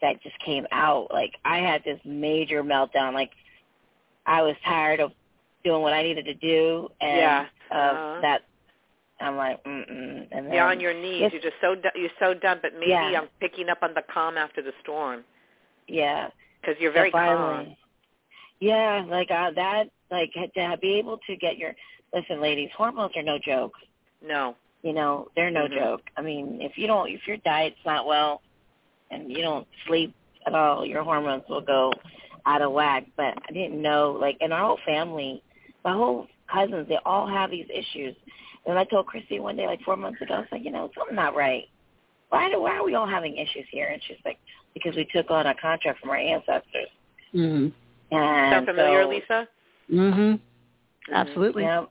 [0.00, 1.08] that just came out.
[1.12, 3.14] Like I had this major meltdown.
[3.14, 3.30] Like
[4.26, 5.10] I was tired of
[5.64, 7.40] doing what I needed to do and Yeah.
[7.72, 8.20] of Uh-huh.
[8.22, 8.42] that
[9.22, 11.30] I'm like, mm mm and then You're on your knees.
[11.32, 12.60] You're just so you're so done.
[12.62, 13.20] But maybe Yeah.
[13.22, 15.24] I'm picking up on the calm after the storm
[15.88, 16.28] yeah.
[16.60, 17.76] because you're So very finally, calm.
[18.60, 21.74] Yeah, like uh, that, like to be able to get your
[22.14, 23.72] listen, ladies, hormones are no joke.
[24.26, 24.56] No.
[24.82, 25.74] You know, they're no Mhm.
[25.76, 26.02] joke.
[26.16, 28.42] I mean, if you don't, if your diet's not well,
[29.10, 30.14] and you don't sleep
[30.46, 31.92] at all, your hormones will go
[32.46, 33.06] out of whack.
[33.16, 35.42] But I didn't know, like in our whole family,
[35.84, 38.16] my whole cousins, they all have these issues.
[38.66, 40.90] And I told Christy one day, like four months ago, I was like, you know,
[40.96, 41.64] something not right.
[42.28, 43.88] Why do why are we all having issues here?
[43.88, 44.38] And she's like,
[44.74, 46.88] because we took on a contract from our ancestors.
[47.34, 47.72] Mhm.
[48.10, 49.48] And Sound familiar, so, Lisa?
[49.90, 50.14] Mhm.
[50.14, 50.40] Mhm.
[51.12, 51.62] Absolutely.
[51.64, 51.86] Yeah.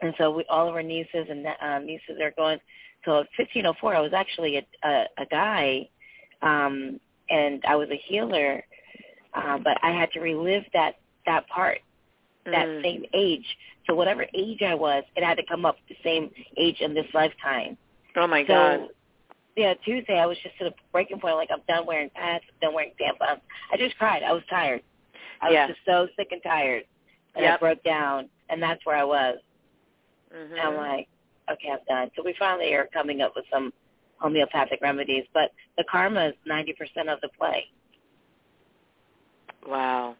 [0.00, 2.58] And so we, all of our nieces and uh, nieces are going.
[3.04, 5.88] So at 1504, I was actually a, a, a guy,
[6.42, 6.98] um,
[7.30, 8.64] and I was a healer,
[9.34, 11.80] uh, but I had to relive that that part,
[12.46, 12.82] that Mm.
[12.82, 13.58] same age.
[13.86, 17.06] So whatever age I was, it had to come up the same age in this
[17.14, 17.76] lifetime.
[18.16, 18.88] Oh my so, God.
[19.56, 21.36] Yeah, Tuesday I was just at a breaking point.
[21.36, 23.40] Like I'm done wearing pads, I'm done wearing tampons.
[23.72, 24.22] I just cried.
[24.22, 24.82] I was tired.
[25.40, 26.84] I was just so sick and tired,
[27.34, 29.38] and I broke down, and that's where I was.
[30.34, 30.52] Mhm.
[30.52, 31.08] And I'm like,
[31.50, 32.10] okay, I'm done.
[32.16, 33.72] So we finally are coming up with some
[34.18, 37.68] homeopathic remedies, but the karma is 90% of the play.
[39.66, 40.14] wow.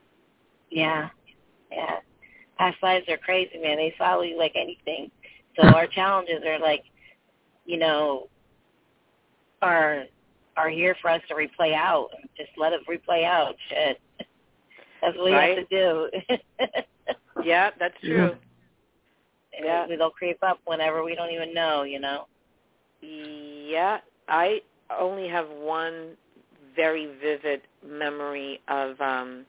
[0.70, 1.10] Yeah,
[1.70, 2.00] yeah.
[2.58, 3.76] Past lives are crazy, man.
[3.76, 5.10] They follow you like anything.
[5.58, 6.84] So our challenges are like,
[7.66, 8.28] you know,
[9.62, 10.04] are
[10.56, 12.10] are here for us to replay out.
[12.36, 13.54] Just let it replay out.
[13.68, 14.00] Shit.
[15.02, 15.58] That's what we Right.
[15.58, 16.36] have to do.
[17.44, 18.36] Yeah, that's true.
[19.62, 19.86] Yeah.
[19.86, 22.26] They'll creep up whenever we don't even know, you know.
[23.02, 23.98] Yeah,
[24.28, 24.62] I
[24.98, 26.16] only have one
[26.74, 29.44] very vivid memory of um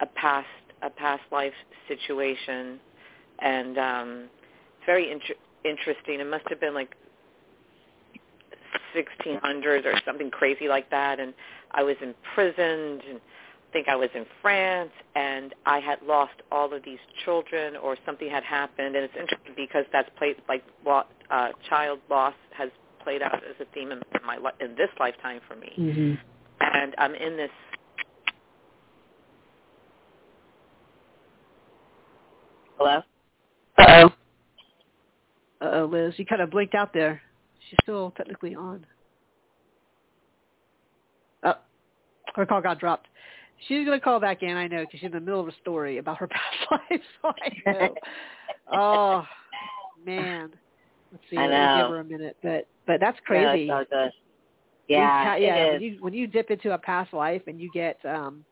[0.00, 0.48] a past
[0.84, 1.54] a past life
[1.88, 2.80] situation
[3.40, 4.10] and um
[4.78, 6.20] it's very inter- interesting.
[6.20, 6.94] It must have been like
[8.94, 11.34] 1600s or something crazy like that and
[11.72, 16.72] I was imprisoned and I think I was in France and I had lost all
[16.72, 21.04] of these children or something had happened and it's interesting because that's played like lo-
[21.30, 22.70] uh child loss has
[23.02, 26.18] played out as a theme in my li- in this lifetime for me Mhm.
[26.60, 27.50] and I'm in this
[32.78, 33.00] Hello?
[33.78, 34.10] Uh-oh.
[35.60, 36.14] Uh-oh, Liz.
[36.16, 37.20] You kind of blinked out there.
[37.68, 38.84] She's still technically on.
[41.44, 41.54] Oh,
[42.34, 43.06] her call got dropped.
[43.68, 45.54] She's going to call back in, I know, because she's in the middle of a
[45.62, 46.26] story about her
[46.70, 47.94] past life, so I know.
[48.72, 49.24] oh,
[50.04, 50.50] man.
[51.12, 51.38] Let's see.
[51.38, 51.82] I know.
[51.84, 52.36] give her a minute.
[52.42, 53.62] But, but that's Yeah, crazy.
[53.64, 54.10] it's all good.
[54.88, 55.54] Yeah, yeah.
[55.54, 58.44] it When you when you dip into a past life and you get um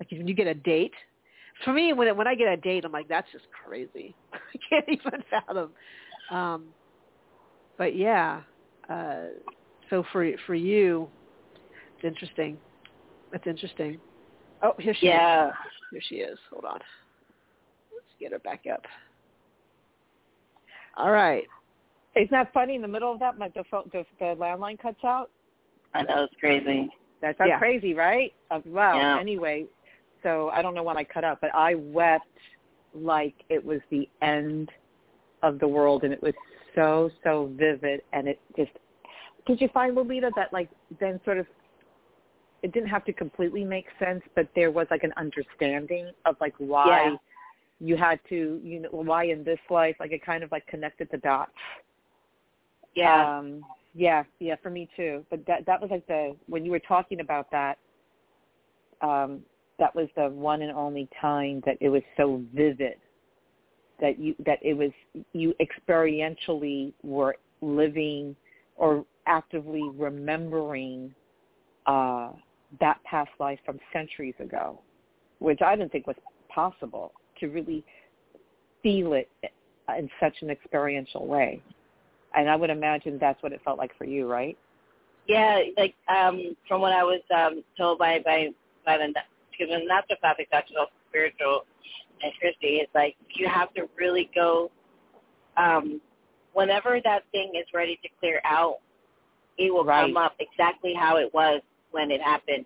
[0.00, 0.94] like when you get a date.
[1.62, 4.14] For me, when it, when I get a date, I'm like, that's just crazy.
[4.32, 4.38] I
[4.68, 5.72] can't even fathom.
[6.30, 6.66] Um,
[7.78, 8.42] but yeah,
[8.88, 9.26] uh,
[9.90, 11.08] so for for you,
[11.96, 12.58] it's interesting.
[13.30, 14.00] That's interesting.
[14.62, 15.48] Oh, here she Yeah.
[15.48, 15.54] is.
[15.90, 16.38] Here she is.
[16.50, 16.78] Hold on.
[17.92, 18.82] Let's get her back up.
[20.96, 21.44] All right.
[22.16, 22.76] Isn't that funny?
[22.76, 25.30] In the middle of that, my, the, phone, the the landline cuts out.
[25.94, 26.88] I know it's crazy.
[27.20, 27.58] That's, that's Yeah.
[27.58, 28.32] crazy, right?
[28.50, 29.18] Uh, well, Yeah.
[29.18, 29.66] anyway,
[30.24, 32.26] so I don't know when I cut out, but I wept
[32.92, 34.70] like it was the end
[35.44, 36.34] of the world, and it was
[36.74, 38.72] so so vivid, and it just.
[39.46, 41.46] Did you find Lolita that like then sort of
[42.64, 46.54] it didn't have to completely make sense, but there was like an understanding of like
[46.56, 47.16] why Yeah.
[47.78, 51.08] you had to, you know, why in this life, like it kind of like connected
[51.12, 51.52] the dots.
[52.94, 53.36] Yeah.
[53.36, 55.26] Um, yeah, yeah, for me too.
[55.28, 57.76] But that that was like the when you were talking about that,
[59.02, 59.42] um,
[59.78, 62.96] that was the one and only time that it was so vivid
[64.00, 64.90] that you that it was
[65.32, 68.34] you experientially were living
[68.76, 71.14] or actively remembering
[71.86, 72.30] uh
[72.80, 74.80] that past life from centuries ago,
[75.38, 76.16] which I didn't think was
[76.52, 77.84] possible to really
[78.82, 79.30] feel it
[79.96, 81.62] in such an experiential way.
[82.36, 84.58] And I would imagine that's what it felt like for you, right?
[85.28, 88.48] Yeah, like um from what I was um told by by
[88.84, 89.14] by the
[89.58, 91.64] excuse me, naturopathic doctor, also spiritual
[92.22, 94.70] and Christy, it's like you have to really go
[95.56, 96.00] um
[96.52, 98.76] whenever that thing is ready to clear out,
[99.58, 100.06] it will Right.
[100.06, 102.64] come up exactly how it was when it happened.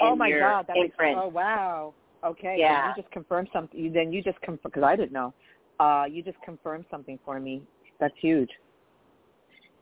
[0.00, 1.94] oh my God, that makes oh wow.
[2.24, 2.88] Okay, Yeah.
[2.96, 3.92] you just confirmed something.
[3.92, 5.32] Then you just confirmed because I didn't know.
[5.78, 7.62] Uh, you just confirmed something for me.
[8.00, 8.50] That's huge.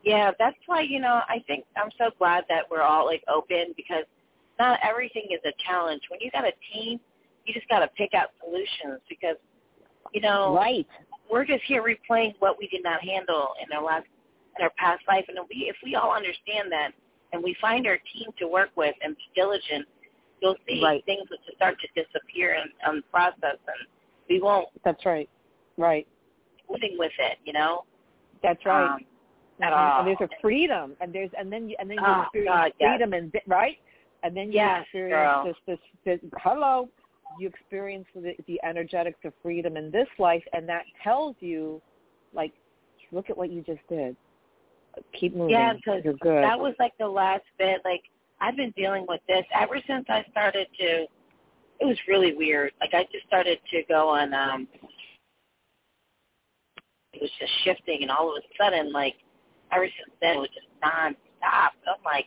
[0.04, 3.72] Yeah, that's why, you know, I think I'm so glad that we're all like open
[3.76, 4.04] because
[4.58, 6.02] not everything is a challenge.
[6.10, 7.00] When you got a team,
[7.44, 9.36] you just got to pick out solutions because,
[10.12, 10.86] you know, Right.
[11.30, 14.06] we're just here replaying what we did not handle in our last
[14.58, 16.90] in our past life and if we if we all understand that
[17.32, 19.86] and we find our team to work with and be diligent,
[20.40, 21.04] you'll see Right.
[21.04, 23.86] things will start to disappear in, in the process and
[24.30, 25.28] we won't That's right.
[25.76, 26.06] Right.
[26.70, 27.84] living with it, you know?
[28.42, 28.86] That's right.
[28.90, 29.00] Um,
[29.60, 29.98] at and, all.
[30.00, 32.72] and there's a freedom, and there's and then you and then you Oh, experience God,
[32.78, 32.90] yes.
[32.90, 33.76] freedom and right,
[34.22, 36.88] and then you Yes, experience this, this this hello,
[37.38, 41.80] you experience the, the energetics of freedom in this life, and that tells you,
[42.34, 42.52] like,
[43.12, 44.16] look at what you just did.
[45.18, 45.54] Keep moving.
[45.54, 47.82] Yeah, because that was like the last bit.
[47.84, 48.02] Like
[48.40, 51.06] I've been dealing with this ever since I started to.
[51.78, 52.72] It was really weird.
[52.80, 54.32] Like I just started to go on.
[54.32, 54.66] um
[57.12, 59.16] It was just shifting, and all of a sudden, like
[59.72, 61.70] ever since then, it was just nonstop.
[61.86, 62.26] I'm like,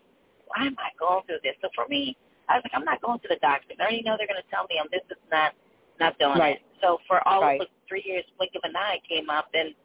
[0.50, 1.56] why am I going through this?
[1.62, 2.18] So for me,
[2.50, 3.74] I was like, I'm not going to the doctor.
[3.80, 5.54] I already know they're going to tell me I'm this, this, and that.
[6.00, 6.56] Not doing Right.
[6.58, 6.62] it.
[6.82, 7.60] So for all Right.
[7.62, 9.76] of the three years, blink of an eye came up, and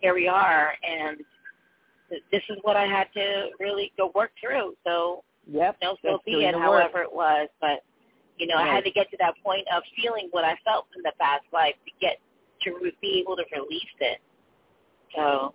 [0.00, 1.24] here we are, and
[2.08, 4.76] this is what I had to really go work through.
[4.84, 5.76] So yep.
[5.82, 6.66] you know, so be doing it, the work.
[6.66, 7.48] however it was.
[7.60, 7.82] But
[8.38, 11.02] you know, I had to get to that point of feeling what I felt in
[11.02, 12.18] the past life to get
[12.62, 14.20] to re- be able to release it.
[15.14, 15.54] So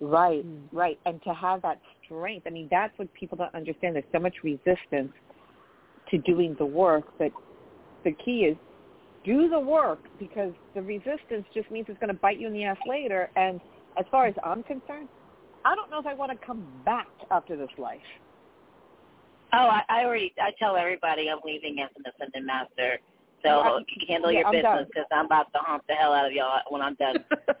[0.00, 0.68] Right, Mm.
[0.72, 0.98] right.
[1.04, 1.78] And to have that
[2.10, 3.94] strength, I mean, that's what people don't understand.
[3.94, 5.12] There's so much resistance
[6.10, 7.30] to doing the work, but
[8.04, 8.56] the key is
[9.24, 12.64] do the work because the resistance just means it's going to bite you in the
[12.64, 13.30] ass later.
[13.36, 13.60] And
[13.98, 15.08] as far as I'm concerned,
[15.64, 17.98] I don't know if I want to come back after this life.
[19.52, 22.98] oh, I, I already I tell everybody I'm leaving as an ascendant master.
[23.42, 26.32] So handle yeah, your I'm business because I'm about to hump the hell out of
[26.32, 27.24] y'all when I'm done.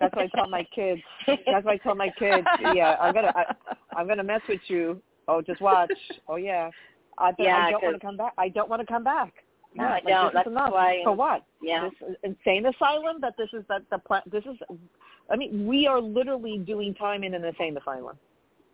[0.00, 1.00] That's what I tell my kids.
[1.26, 2.46] That's what I tell my kids.
[2.74, 3.54] Yeah, I'm gonna, I,
[3.96, 5.00] I'm gonna mess with you.
[5.28, 5.92] Oh, just watch.
[6.28, 6.70] Oh yeah.
[7.18, 8.32] I, Yeah, I don't want to come back.
[8.36, 9.32] I don't want to come back.
[9.74, 10.34] No, Yeah, I like, don't.
[10.34, 10.72] That's enough.
[10.72, 11.44] why- For what?
[11.62, 11.88] yeah.
[12.00, 13.20] This insane asylum.
[13.20, 14.56] That this is that the pla- This is.
[15.30, 18.16] I mean, we are literally doing time in an insane asylum.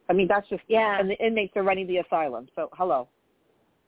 [0.08, 0.62] I mean, that's just.
[0.68, 0.98] Yeah.
[0.98, 2.48] And the inmates are running the asylum.
[2.56, 3.08] So hello.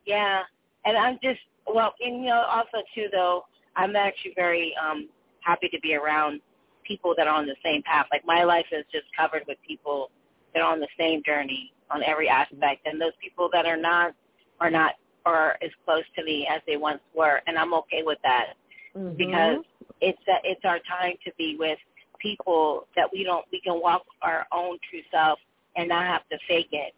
[0.05, 0.41] Yeah,
[0.85, 1.39] and I'm just
[1.75, 3.45] well, and you know, also too though,
[3.75, 5.09] I'm actually very um
[5.41, 6.41] happy to be around
[6.85, 8.07] people that are on the same path.
[8.11, 10.09] Like my life is just covered with people
[10.53, 14.13] that are on the same journey on every aspect, and those people that are not
[14.61, 14.93] are not
[15.25, 18.55] are as close to me as they once were, and I'm okay with that
[18.97, 19.17] Mm-hmm.
[19.17, 19.65] because
[20.01, 21.77] it's that it's our time to be with
[22.19, 25.39] people that we don't we can walk our own true self
[25.75, 26.93] and not have to fake it,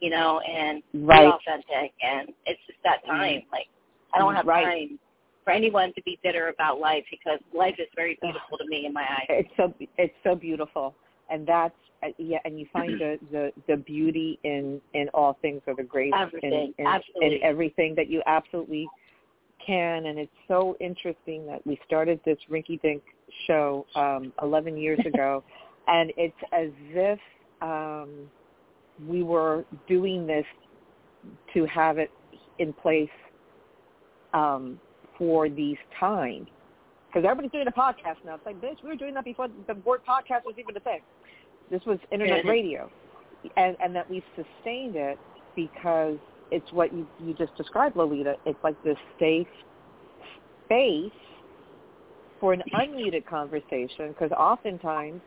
[0.00, 1.26] you know, and Right.
[1.26, 1.92] be authentic.
[2.02, 3.42] And it's just that time.
[3.52, 3.68] Like
[4.14, 4.64] I don't have Right.
[4.64, 4.98] time
[5.44, 8.92] for anyone to be bitter about life because life is very beautiful to me in
[8.92, 9.26] my eyes.
[9.28, 10.94] It's so it's so beautiful.
[11.28, 15.62] and that's uh, yeah, and you find the the the beauty in in all things
[15.66, 17.36] or the grace everything, in, in, absolutely.
[17.36, 18.88] in everything that you absolutely
[19.64, 20.06] can.
[20.06, 23.02] And it's so interesting that we started this Rinky Dink
[23.46, 25.42] show um, 11 years ago,
[25.88, 27.18] and it's as if
[27.62, 28.30] um,
[29.06, 30.44] we were doing this
[31.54, 32.10] to have it
[32.58, 33.08] in place
[34.32, 34.80] um,
[35.18, 36.48] for these times.
[37.08, 38.34] Because everybody's doing a podcast now.
[38.34, 41.00] It's like, bitch, we were doing that before the word podcast was even a thing.
[41.70, 42.90] This was internet radio,
[43.56, 45.18] and and that we've sustained it
[45.54, 46.18] because
[46.50, 48.34] it's what you you just described, Lolita.
[48.44, 49.48] It's like this safe
[50.64, 51.10] space
[52.40, 55.20] for an unmuted conversation because oftentimes,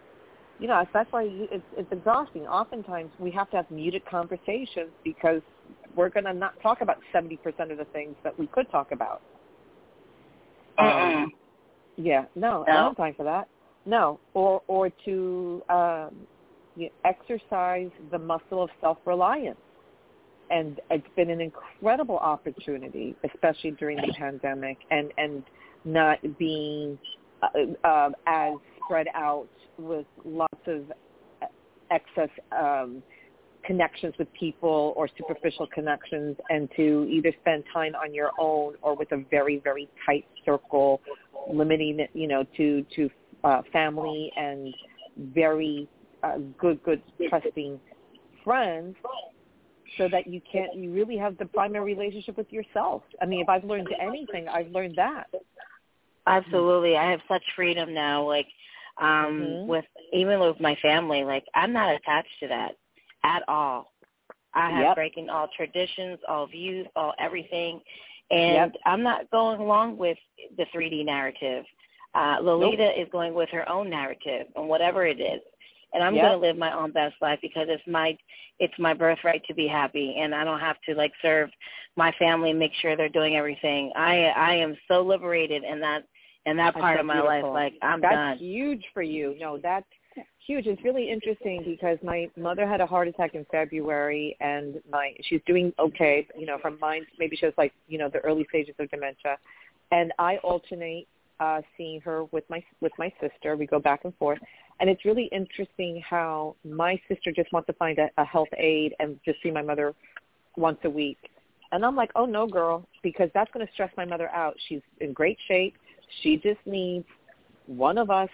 [0.59, 2.43] you know, that's why you, it's, it's exhausting.
[2.43, 5.41] Oftentimes we have to have muted conversations because
[5.99, 7.37] we're going to not talk about 70%
[7.71, 9.21] of the things that we could talk about.
[10.77, 11.33] Um,
[11.97, 12.63] yeah, no, No.
[12.63, 13.49] I don't have time for that.
[13.85, 16.15] No, or or to um,
[16.77, 19.59] you exercise the muscle of self-reliance,
[20.49, 25.43] and it's been an incredible opportunity, especially during the pandemic, and and
[25.83, 26.97] not being
[27.41, 28.53] uh, uh, as
[28.85, 30.83] spread out with lots of
[31.91, 33.01] excess um,
[33.65, 38.95] connections with people or superficial connections, and to either spend time on your own or
[38.95, 41.01] with a very very tight circle,
[41.51, 43.09] limiting it, you know, to to
[43.43, 44.73] uh, family and
[45.33, 45.87] very
[46.23, 47.79] uh, good, good, trusting
[48.43, 48.95] friends,
[49.97, 53.03] so that you can't, you really have the primary relationship with yourself.
[53.21, 55.27] I mean, if I've learned anything, I've learned that.
[56.27, 56.95] Absolutely.
[56.95, 58.47] I have such freedom now, like
[59.01, 59.67] um Mhm.
[59.67, 62.75] with even with my family, like I'm not attached to that
[63.23, 63.91] at all.
[64.53, 64.95] I have Yep.
[64.95, 67.81] breaking all traditions, all views, all everything.
[68.31, 68.75] And Yep.
[68.85, 70.17] I'm not going along with
[70.57, 71.65] the 3D narrative.
[72.15, 75.41] Uh Lolita is going with her own narrative and whatever it is.
[75.93, 76.23] And I'm Yep.
[76.23, 78.17] going to live my own best life because it's my
[78.59, 81.49] it's my birthright to be happy and I don't have to like serve
[81.95, 83.91] my family and make sure they're doing everything.
[83.95, 86.03] I I am so liberated in that
[86.45, 87.53] in that That's part so of my beautiful.
[87.53, 87.71] life.
[87.71, 88.37] Like I'm that's done.
[88.37, 89.35] huge for you.
[89.39, 89.85] No, that's
[90.49, 90.65] huge.
[90.65, 95.41] It's really interesting because my mother had a heart attack in February, and my she's
[95.45, 96.27] doing okay.
[96.35, 99.37] You know, from mine, maybe she was like you know the early stages of dementia,
[99.91, 101.07] and I alternate
[101.39, 103.55] uh, seeing her with my with my sister.
[103.55, 104.39] We go back and forth,
[104.79, 108.95] and it's really interesting how my sister just wants to find a, a health aide
[108.99, 109.93] and just see my mother
[110.57, 111.19] once a week.
[111.71, 114.55] And I'm like, oh no, girl, because that's going to stress my mother out.
[114.67, 115.75] She's in great shape.
[116.23, 117.05] She just needs
[117.67, 118.29] one of us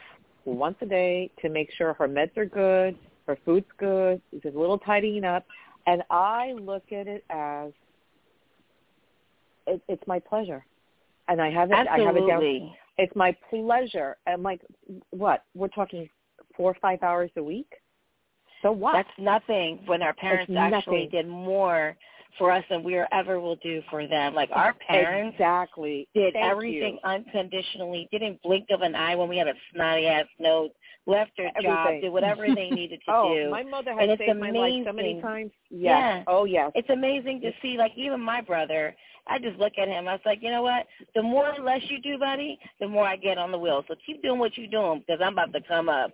[0.45, 4.59] once a day to make sure her meds are good, her food's good, there's a
[4.59, 5.45] little tidying up.
[5.87, 7.71] And I look at it as
[9.67, 10.65] it, it's my pleasure.
[11.27, 12.77] And I have it I have it down Absolutely.
[12.97, 14.15] it's my pleasure.
[14.27, 14.61] I'm like,
[15.09, 15.43] what?
[15.55, 16.07] We're talking
[16.55, 17.71] four or five hours a week.
[18.61, 18.93] So what?
[18.93, 21.09] That's nothing when our parents actually nothing.
[21.11, 21.97] did more
[22.37, 24.33] for us than we are ever will do for them.
[24.33, 27.09] Like our parents exactly did Thank everything you.
[27.09, 30.69] unconditionally, didn't blink of an eye when we had a snotty ass nose,
[31.07, 32.01] left their job, Everything.
[32.01, 33.49] did whatever they needed to oh, do.
[33.49, 35.51] my mother has And it's saved my life so many times.
[35.69, 35.81] Yes.
[35.81, 36.23] Yeah.
[36.27, 36.71] Oh yes.
[36.75, 38.95] It's amazing to see, like even my brother,
[39.27, 40.85] I just look at him, I was like, you know what?
[41.15, 43.83] The more or less you do, buddy, the more I get on the wheel.
[43.87, 46.11] So keep doing what you're doing because I'm about to come up.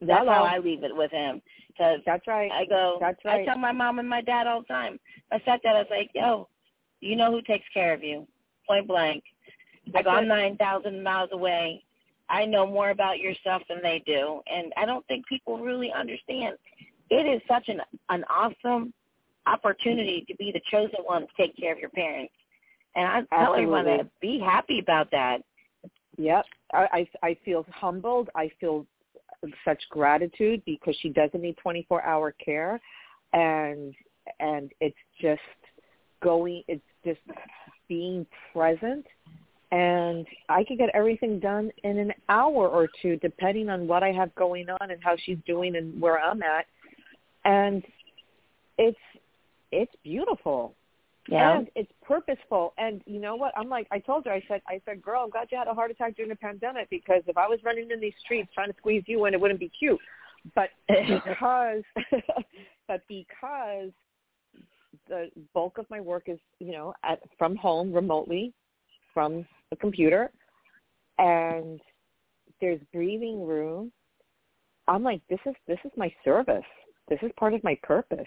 [0.00, 0.32] That's Hello.
[0.32, 1.42] how I leave it with him.
[1.68, 2.50] Because That's right.
[2.52, 3.42] I go, That's right.
[3.42, 4.98] I tell my mom and my dad all the time.
[5.32, 6.48] I sat there, I was like, yo,
[7.00, 8.26] you know who takes care of you?
[8.66, 9.22] Point blank.
[9.88, 11.84] I That's go, I'm 9,000 miles away.
[12.28, 14.40] I know more about your stuff than they do.
[14.52, 16.56] And I don't think people really understand.
[17.10, 17.80] It is such an,
[18.10, 18.92] an awesome
[19.46, 22.32] opportunity to be the chosen one to take care of your parents.
[22.94, 24.04] And I tell everyone Absolutely.
[24.04, 25.42] to be happy about that.
[26.16, 26.44] Yep.
[26.74, 28.28] I, I I feel humbled.
[28.34, 28.86] I feel
[29.64, 32.80] such gratitude because she doesn't need 24 hour care.
[33.32, 33.94] And
[34.40, 35.40] and it's just
[36.22, 37.20] going it's just
[37.88, 39.06] being present.
[39.70, 44.12] And I can get everything done in an hour or two depending on what I
[44.12, 46.66] have going on and how she's doing and where I'm at.
[47.44, 47.82] And
[48.78, 48.98] it's
[49.70, 50.74] it's beautiful
[51.28, 51.58] Yeah.
[51.58, 52.72] and it's purposeful.
[52.78, 53.52] And you know what?
[53.56, 55.74] I'm like, I told her, I said, I said, girl, I'm glad you had a
[55.74, 58.78] heart attack during the pandemic because if I was running in these streets trying to
[58.78, 60.00] squeeze you in, it wouldn't be cute.
[60.54, 61.82] But because,
[62.88, 63.90] but because
[65.08, 68.54] the bulk of my work is, you know, at from home remotely,
[69.12, 70.30] from the computer,
[71.18, 71.80] and
[72.60, 73.92] there's breathing room.
[74.86, 76.64] I'm like, this is this is my service.
[77.10, 78.26] This is part of my purpose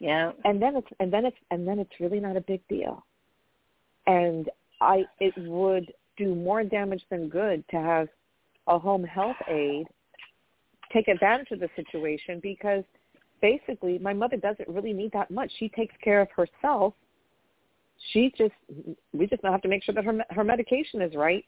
[0.00, 0.32] yeah.
[0.44, 3.04] and then it's and then it's and then it's really not a big deal
[4.06, 8.08] and i it would do more damage than good to have
[8.66, 9.86] a home health aide
[10.92, 12.84] take advantage of the situation because
[13.40, 15.50] basically my mother doesn't really need that much.
[15.58, 16.94] She takes care of herself.
[18.12, 18.52] She just
[19.12, 21.44] we just now have to make sure that her her medication is right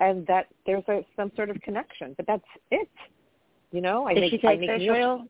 [0.00, 2.14] and that there's a some sort of connection.
[2.16, 2.88] But that's it.
[3.72, 5.24] You know, I Did make she take I make fish meals- oil?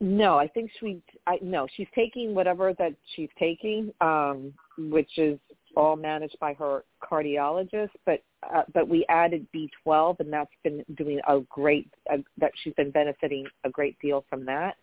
[0.00, 1.00] No, I think she.
[1.26, 5.38] I no, she's taking whatever that she's taking, um, which is
[5.74, 7.90] all managed by her cardiologist.
[8.04, 8.22] But
[8.54, 11.88] uh, but we added B12, and that's been doing a great.
[12.12, 14.76] Uh, that she's been benefiting a great deal from that.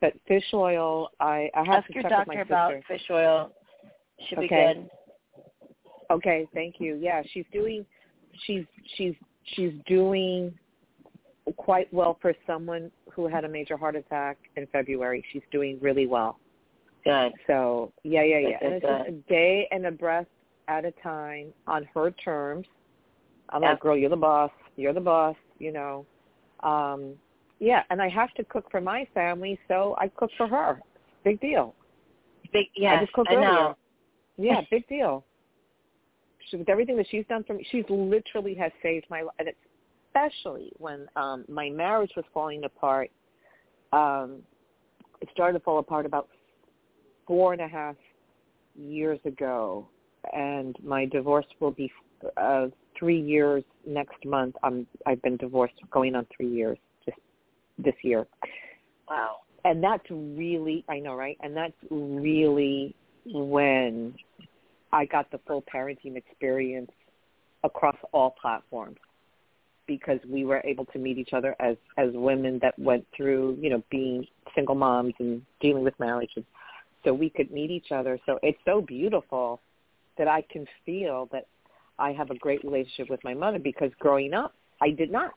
[0.00, 3.02] But fish oil, I, I have Ask to your check doctor with my about fish
[3.10, 3.52] oil.
[4.28, 4.74] Should be Okay.
[4.74, 4.90] good.
[6.10, 6.96] Okay, thank you.
[7.00, 7.84] Yeah, she's doing.
[8.46, 8.64] She's
[8.96, 9.14] she's
[9.54, 10.54] she's doing
[11.56, 15.24] quite well for someone who had a major heart attack in February.
[15.32, 16.38] She's doing really well.
[17.04, 17.32] Good.
[17.46, 18.58] So yeah, yeah, yeah.
[18.58, 20.26] Good, And it's good, just a day and a breath
[20.68, 22.66] at a time on her terms.
[23.50, 23.70] I'm Yeah.
[23.70, 24.50] like, girl, you're the boss.
[24.76, 25.36] You're the boss.
[25.58, 26.06] You know.
[26.60, 27.14] Um,
[27.58, 30.80] yeah, and I have to cook for my family, so I cook for her.
[31.24, 31.74] Big deal.
[32.52, 33.48] Big I just cooked I earlier.
[33.48, 33.76] know.
[34.36, 35.24] Yeah, big deal.
[36.48, 39.48] She, with everything that she's done for me, she's literally has saved my life, and
[40.14, 43.10] especially when um my marriage was falling apart.
[43.92, 44.42] Um,
[45.20, 46.28] it started to fall apart about
[47.26, 47.96] four and a half
[48.74, 49.86] years ago,
[50.32, 51.90] and my divorce will be
[52.36, 52.66] uh,
[52.98, 54.56] three years next month.
[54.62, 57.18] I'm I've been divorced going on three years just
[57.78, 58.26] this year
[59.08, 59.38] Wow.
[59.64, 61.36] and that's really I know, right?
[61.42, 62.94] And that's really
[63.26, 64.14] when
[64.92, 66.90] I got the full parenting experience
[67.64, 68.98] across all platforms
[69.96, 73.70] because we were able to meet each other as as women that went through, you
[73.70, 76.44] know, being single moms and dealing with marriages.
[77.04, 78.18] So we could meet each other.
[78.26, 79.60] So it's so beautiful
[80.18, 81.46] that I can feel that
[81.98, 85.32] I have a great relationship with my mother because growing up I did not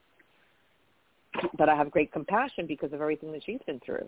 [1.57, 4.07] but I have great compassion because of everything that she's been through.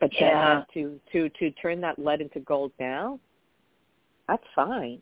[0.00, 0.64] But then Yeah.
[0.74, 3.20] to to to turn that lead into gold now,
[4.28, 5.00] that's fine.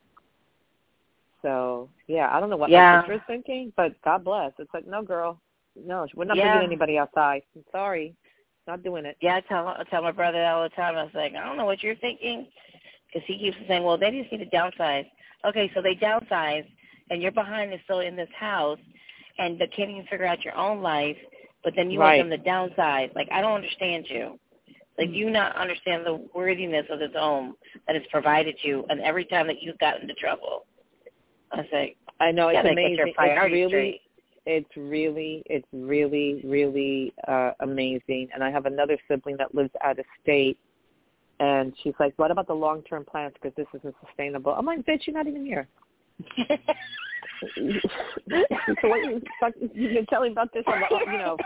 [1.42, 2.92] So yeah, I don't know what Yeah.
[2.92, 4.52] my sister is thinking, but God bless.
[4.58, 5.40] It's like, no, girl,
[5.76, 6.48] no, we're not Yeah.
[6.48, 7.42] bringing anybody outside.
[7.54, 8.14] I'm sorry,
[8.66, 9.16] not doing it.
[9.20, 10.96] Yeah, I tell I tell my brother that all the time.
[10.96, 12.46] I was like, I don't know what you're thinking,
[13.06, 15.08] because he keeps saying, well, they just need to downsize.
[15.44, 16.66] Okay, so they downsize,
[17.10, 18.78] and you're behind is still in this house,
[19.38, 21.16] and they can't even figure out your own life.
[21.64, 22.18] But then you Right.
[22.18, 23.14] want them to downsize.
[23.14, 24.38] Like I don't understand you.
[24.98, 29.00] Like do you not understand the worthiness of this home that it's provided you, and
[29.00, 30.66] every time that you've gotten into trouble.
[31.52, 33.14] I was like, I know it's amazing.
[33.16, 34.00] It's really, straight.
[34.46, 38.28] it's really, it's really, really uh, amazing.
[38.34, 40.58] And I have another sibling that lives out of state,
[41.40, 43.34] and she's like, "What about the long-term plans?
[43.34, 45.66] Because this isn't sustainable." I'm like, "Bitch, you're not even here."
[47.56, 50.64] so what you fuck- you're telling about this?
[50.66, 50.72] The,
[51.10, 51.36] you know,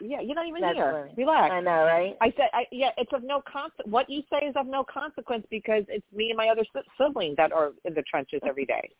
[0.00, 1.10] yeah, you're not even That's here.
[1.16, 1.52] Relax.
[1.52, 2.16] I know, right?
[2.20, 3.70] I said, I, yeah, it's of no con.
[3.84, 7.34] What you say is of no consequence because it's me and my other si- sibling
[7.36, 8.90] that are in the trenches every day.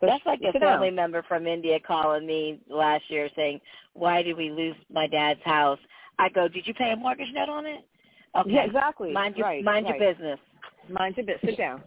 [0.00, 0.62] So That's like a down.
[0.62, 3.60] family member from India calling me last year saying,
[3.92, 5.78] "Why did we lose my dad's house?"
[6.18, 7.84] I go, "Did you pay a mortgage note on it?"
[8.34, 9.12] Okay, Yeah, exactly.
[9.12, 10.00] mind your right, mind right.
[10.00, 10.38] your business.
[10.88, 11.50] Mind your business.
[11.50, 11.82] Sit down.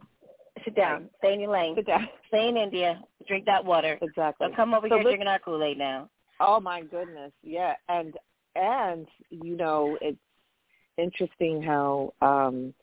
[0.63, 1.09] Sit down.
[1.19, 1.75] Stay in your lane.
[1.75, 2.07] Sit down.
[2.27, 3.01] Stay in India.
[3.27, 3.97] Drink that water.
[4.01, 4.47] Exactly.
[4.47, 6.09] Don't come over So here drinking our Kool Aid now.
[6.39, 8.13] Oh my goodness, yeah, and
[8.55, 10.19] and you know it's
[10.97, 12.73] interesting how um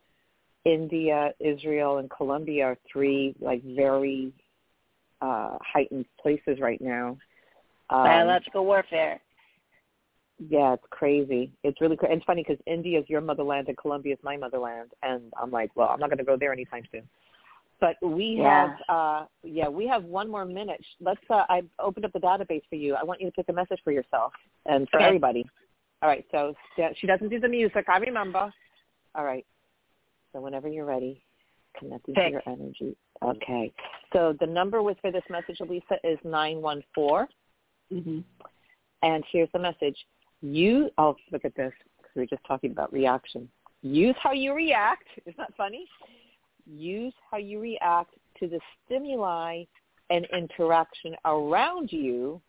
[0.65, 4.33] India, Israel, and Colombia are three like very
[5.21, 7.17] uh heightened places right now.
[7.89, 9.19] Um, Biological warfare.
[10.49, 11.51] Yeah, it's crazy.
[11.63, 12.15] It's really crazy.
[12.15, 15.69] It's funny because India is your motherland and Colombia is my motherland, and I'm like,
[15.75, 17.07] well, I'm not going to go there anytime soon.
[17.79, 18.67] But we Yeah.
[18.67, 20.83] have, uh yeah, we have one more minute.
[20.99, 21.21] Let's.
[21.29, 22.95] Uh, I opened up the database for you.
[22.95, 24.33] I want you to pick a message for yourself
[24.65, 25.07] and for Okay.
[25.07, 25.45] everybody.
[26.01, 26.25] All right.
[26.31, 26.55] So
[26.95, 27.85] she doesn't do the music.
[27.87, 28.51] I remember.
[29.15, 29.45] All right.
[30.31, 31.23] So whenever you're ready,
[31.77, 32.95] connecting to your energy.
[33.23, 33.71] Okay.
[34.13, 37.27] So the number with for this message, Alyssa, is nine one four.
[37.91, 38.19] Mm-hmm.
[39.03, 39.97] And here's the message.
[40.41, 43.49] You, oh, look at this, because we were just talking about reaction.
[43.81, 45.07] Use how you react.
[45.25, 45.87] Isn't that funny?
[46.65, 49.63] Use how you react to the stimuli
[50.09, 52.41] and interaction around you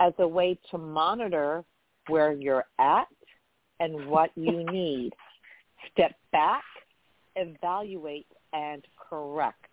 [0.00, 1.64] as a way to monitor
[2.08, 3.08] where you're at
[3.80, 5.12] and what you need.
[5.92, 6.64] Step back,
[7.36, 9.64] evaluate, and correct.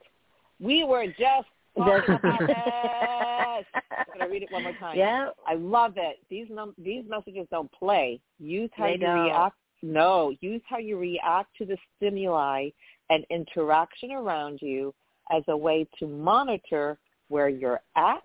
[0.59, 1.47] We were just
[1.77, 3.65] talking about this.
[3.91, 4.97] I'm going to read it one more time.
[4.97, 5.29] Yeah.
[5.47, 6.17] I love it.
[6.29, 8.19] These num- these messages don't play.
[8.39, 9.25] Use how They you don't.
[9.25, 9.55] react.
[9.81, 12.69] No, use how you react to the stimuli
[13.09, 14.93] and interaction around you
[15.31, 16.97] as a way to monitor
[17.27, 18.23] where you're at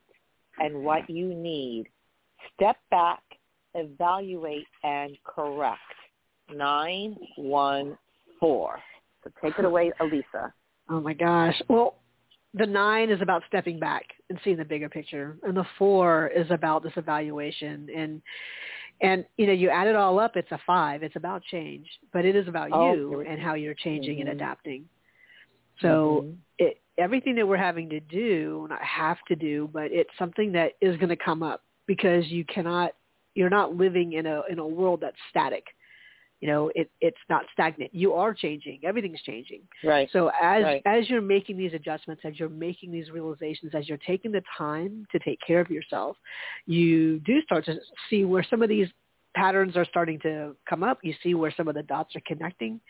[0.59, 1.87] and what you need.
[2.55, 3.23] step back,
[3.75, 5.81] evaluate, and correct.
[6.55, 7.97] 914.
[9.25, 10.53] So take it away, Alyssa.
[10.93, 11.55] Oh my gosh.
[11.69, 12.01] Well,
[12.53, 16.51] the nine is about stepping back and seeing the bigger picture, and the four is
[16.51, 18.21] about this evaluation and
[19.01, 21.03] and you know you add it all up, it's a five.
[21.03, 24.29] It's about change, but it is about oh, you and how you're changing mm-hmm.
[24.29, 24.85] and adapting.
[25.81, 26.35] So mm-hmm.
[26.59, 30.73] it, everything that we're having to do, not have to do, but it's something that
[30.81, 32.93] is going to come up because you cannot,
[33.35, 35.65] you're not living in a in a world that's static
[36.41, 37.95] you know it it's not stagnant.
[37.95, 38.81] You are changing.
[38.85, 39.63] Everything's changing.
[39.85, 40.09] Right.
[40.13, 40.83] So as right.
[40.87, 45.07] as you're making these adjustments as you're making these realizations as you're taking the time
[45.13, 46.17] to take care of yourself
[46.67, 47.77] you do start to
[48.09, 48.89] see where some of these
[49.35, 50.99] patterns are starting to come up.
[51.03, 52.81] You see where some of the dots are connecting.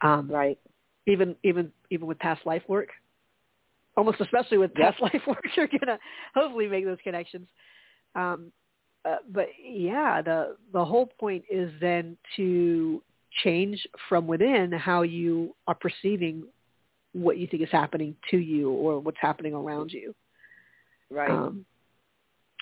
[0.00, 0.58] Um, right.
[1.06, 2.88] even even even with past life work.
[3.96, 5.12] Almost especially with past yep.
[5.14, 5.98] life work you're gonna
[6.34, 7.48] hopefully make those connections.
[8.14, 8.52] Um,
[9.04, 13.02] uh, but yeah, the the whole point is then to
[13.42, 16.44] change from within how you are perceiving
[17.12, 20.14] what you think is happening to you or what's happening around you.
[21.10, 21.30] Right.
[21.30, 21.64] Um,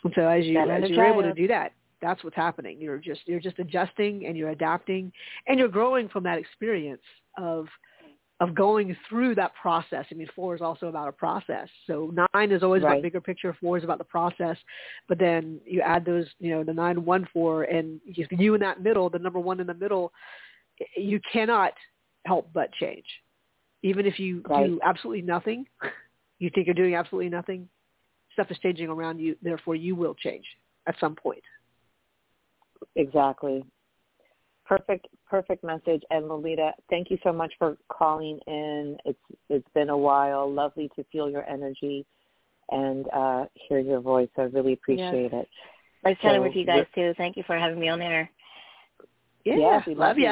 [0.05, 2.81] and so as you as you're able to do that, that's what's happening.
[2.81, 5.13] You're just you're just adjusting and you're adapting
[5.47, 7.03] and you're growing from that experience
[7.39, 7.67] of
[8.43, 10.05] of going through that process.
[10.11, 11.69] I mean, four is also about a process.
[11.87, 12.95] So nine is always right.
[12.95, 13.57] about bigger picture.
[13.61, 14.57] Four is about the process.
[15.09, 18.83] But then you add those, you know, the nine, one, four, and you in that
[18.83, 20.13] middle, the number one in the middle,
[20.97, 21.73] you cannot
[22.27, 23.07] help but change.
[23.85, 24.67] Even if you right.
[24.67, 25.65] do absolutely nothing,
[26.41, 27.69] you think you're doing absolutely nothing,
[28.33, 29.37] stuff is changing around you.
[29.41, 30.45] Therefore, you will change
[30.89, 31.45] at some point.
[32.97, 33.65] Exactly
[34.77, 36.03] perfect perfect message.
[36.11, 38.97] And lolita thank you so much for calling in.
[39.05, 39.19] It's
[39.49, 40.51] it's been a while.
[40.51, 42.07] Lovely to feel your energy
[42.71, 44.29] and uh hear your voice.
[44.39, 45.45] I really appreciate yes.
[45.45, 45.49] it.
[46.05, 47.13] Nice so, chatting with you guys too.
[47.17, 48.31] Thank you for having me on air.
[49.45, 50.29] Yeah, yes, we love, love you,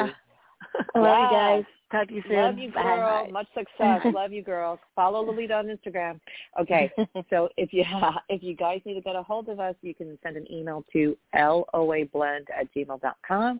[0.95, 1.63] I love you guys.
[1.91, 2.37] Talk to you soon.
[2.37, 3.25] Love you girl.
[3.25, 3.31] Bye.
[3.31, 3.99] much success.
[4.13, 6.19] Love you girls follow lolita on instagram.
[6.59, 6.89] Okay
[7.29, 7.83] so if you
[8.29, 10.85] if you guys need to get a hold of us you can send an email
[10.93, 13.59] to loablend at gmail dot com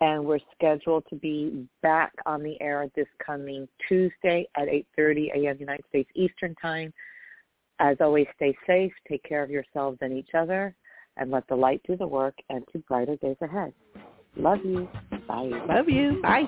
[0.00, 5.56] and we're scheduled to be back on the air this coming Tuesday at 8.30 a.m.
[5.58, 6.92] United States Eastern Time.
[7.80, 10.74] As always, stay safe, take care of yourselves and each other,
[11.16, 13.72] and let the light do the work and to brighter days ahead.
[14.36, 14.88] Love you.
[15.26, 15.50] Bye.
[15.68, 16.20] Love you.
[16.22, 16.44] Bye.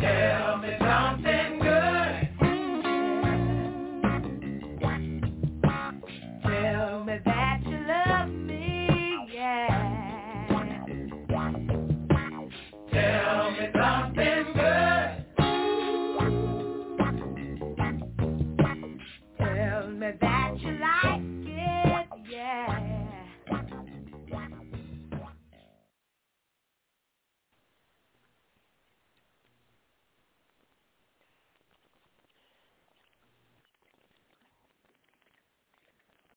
[0.00, 1.63] Tell me something.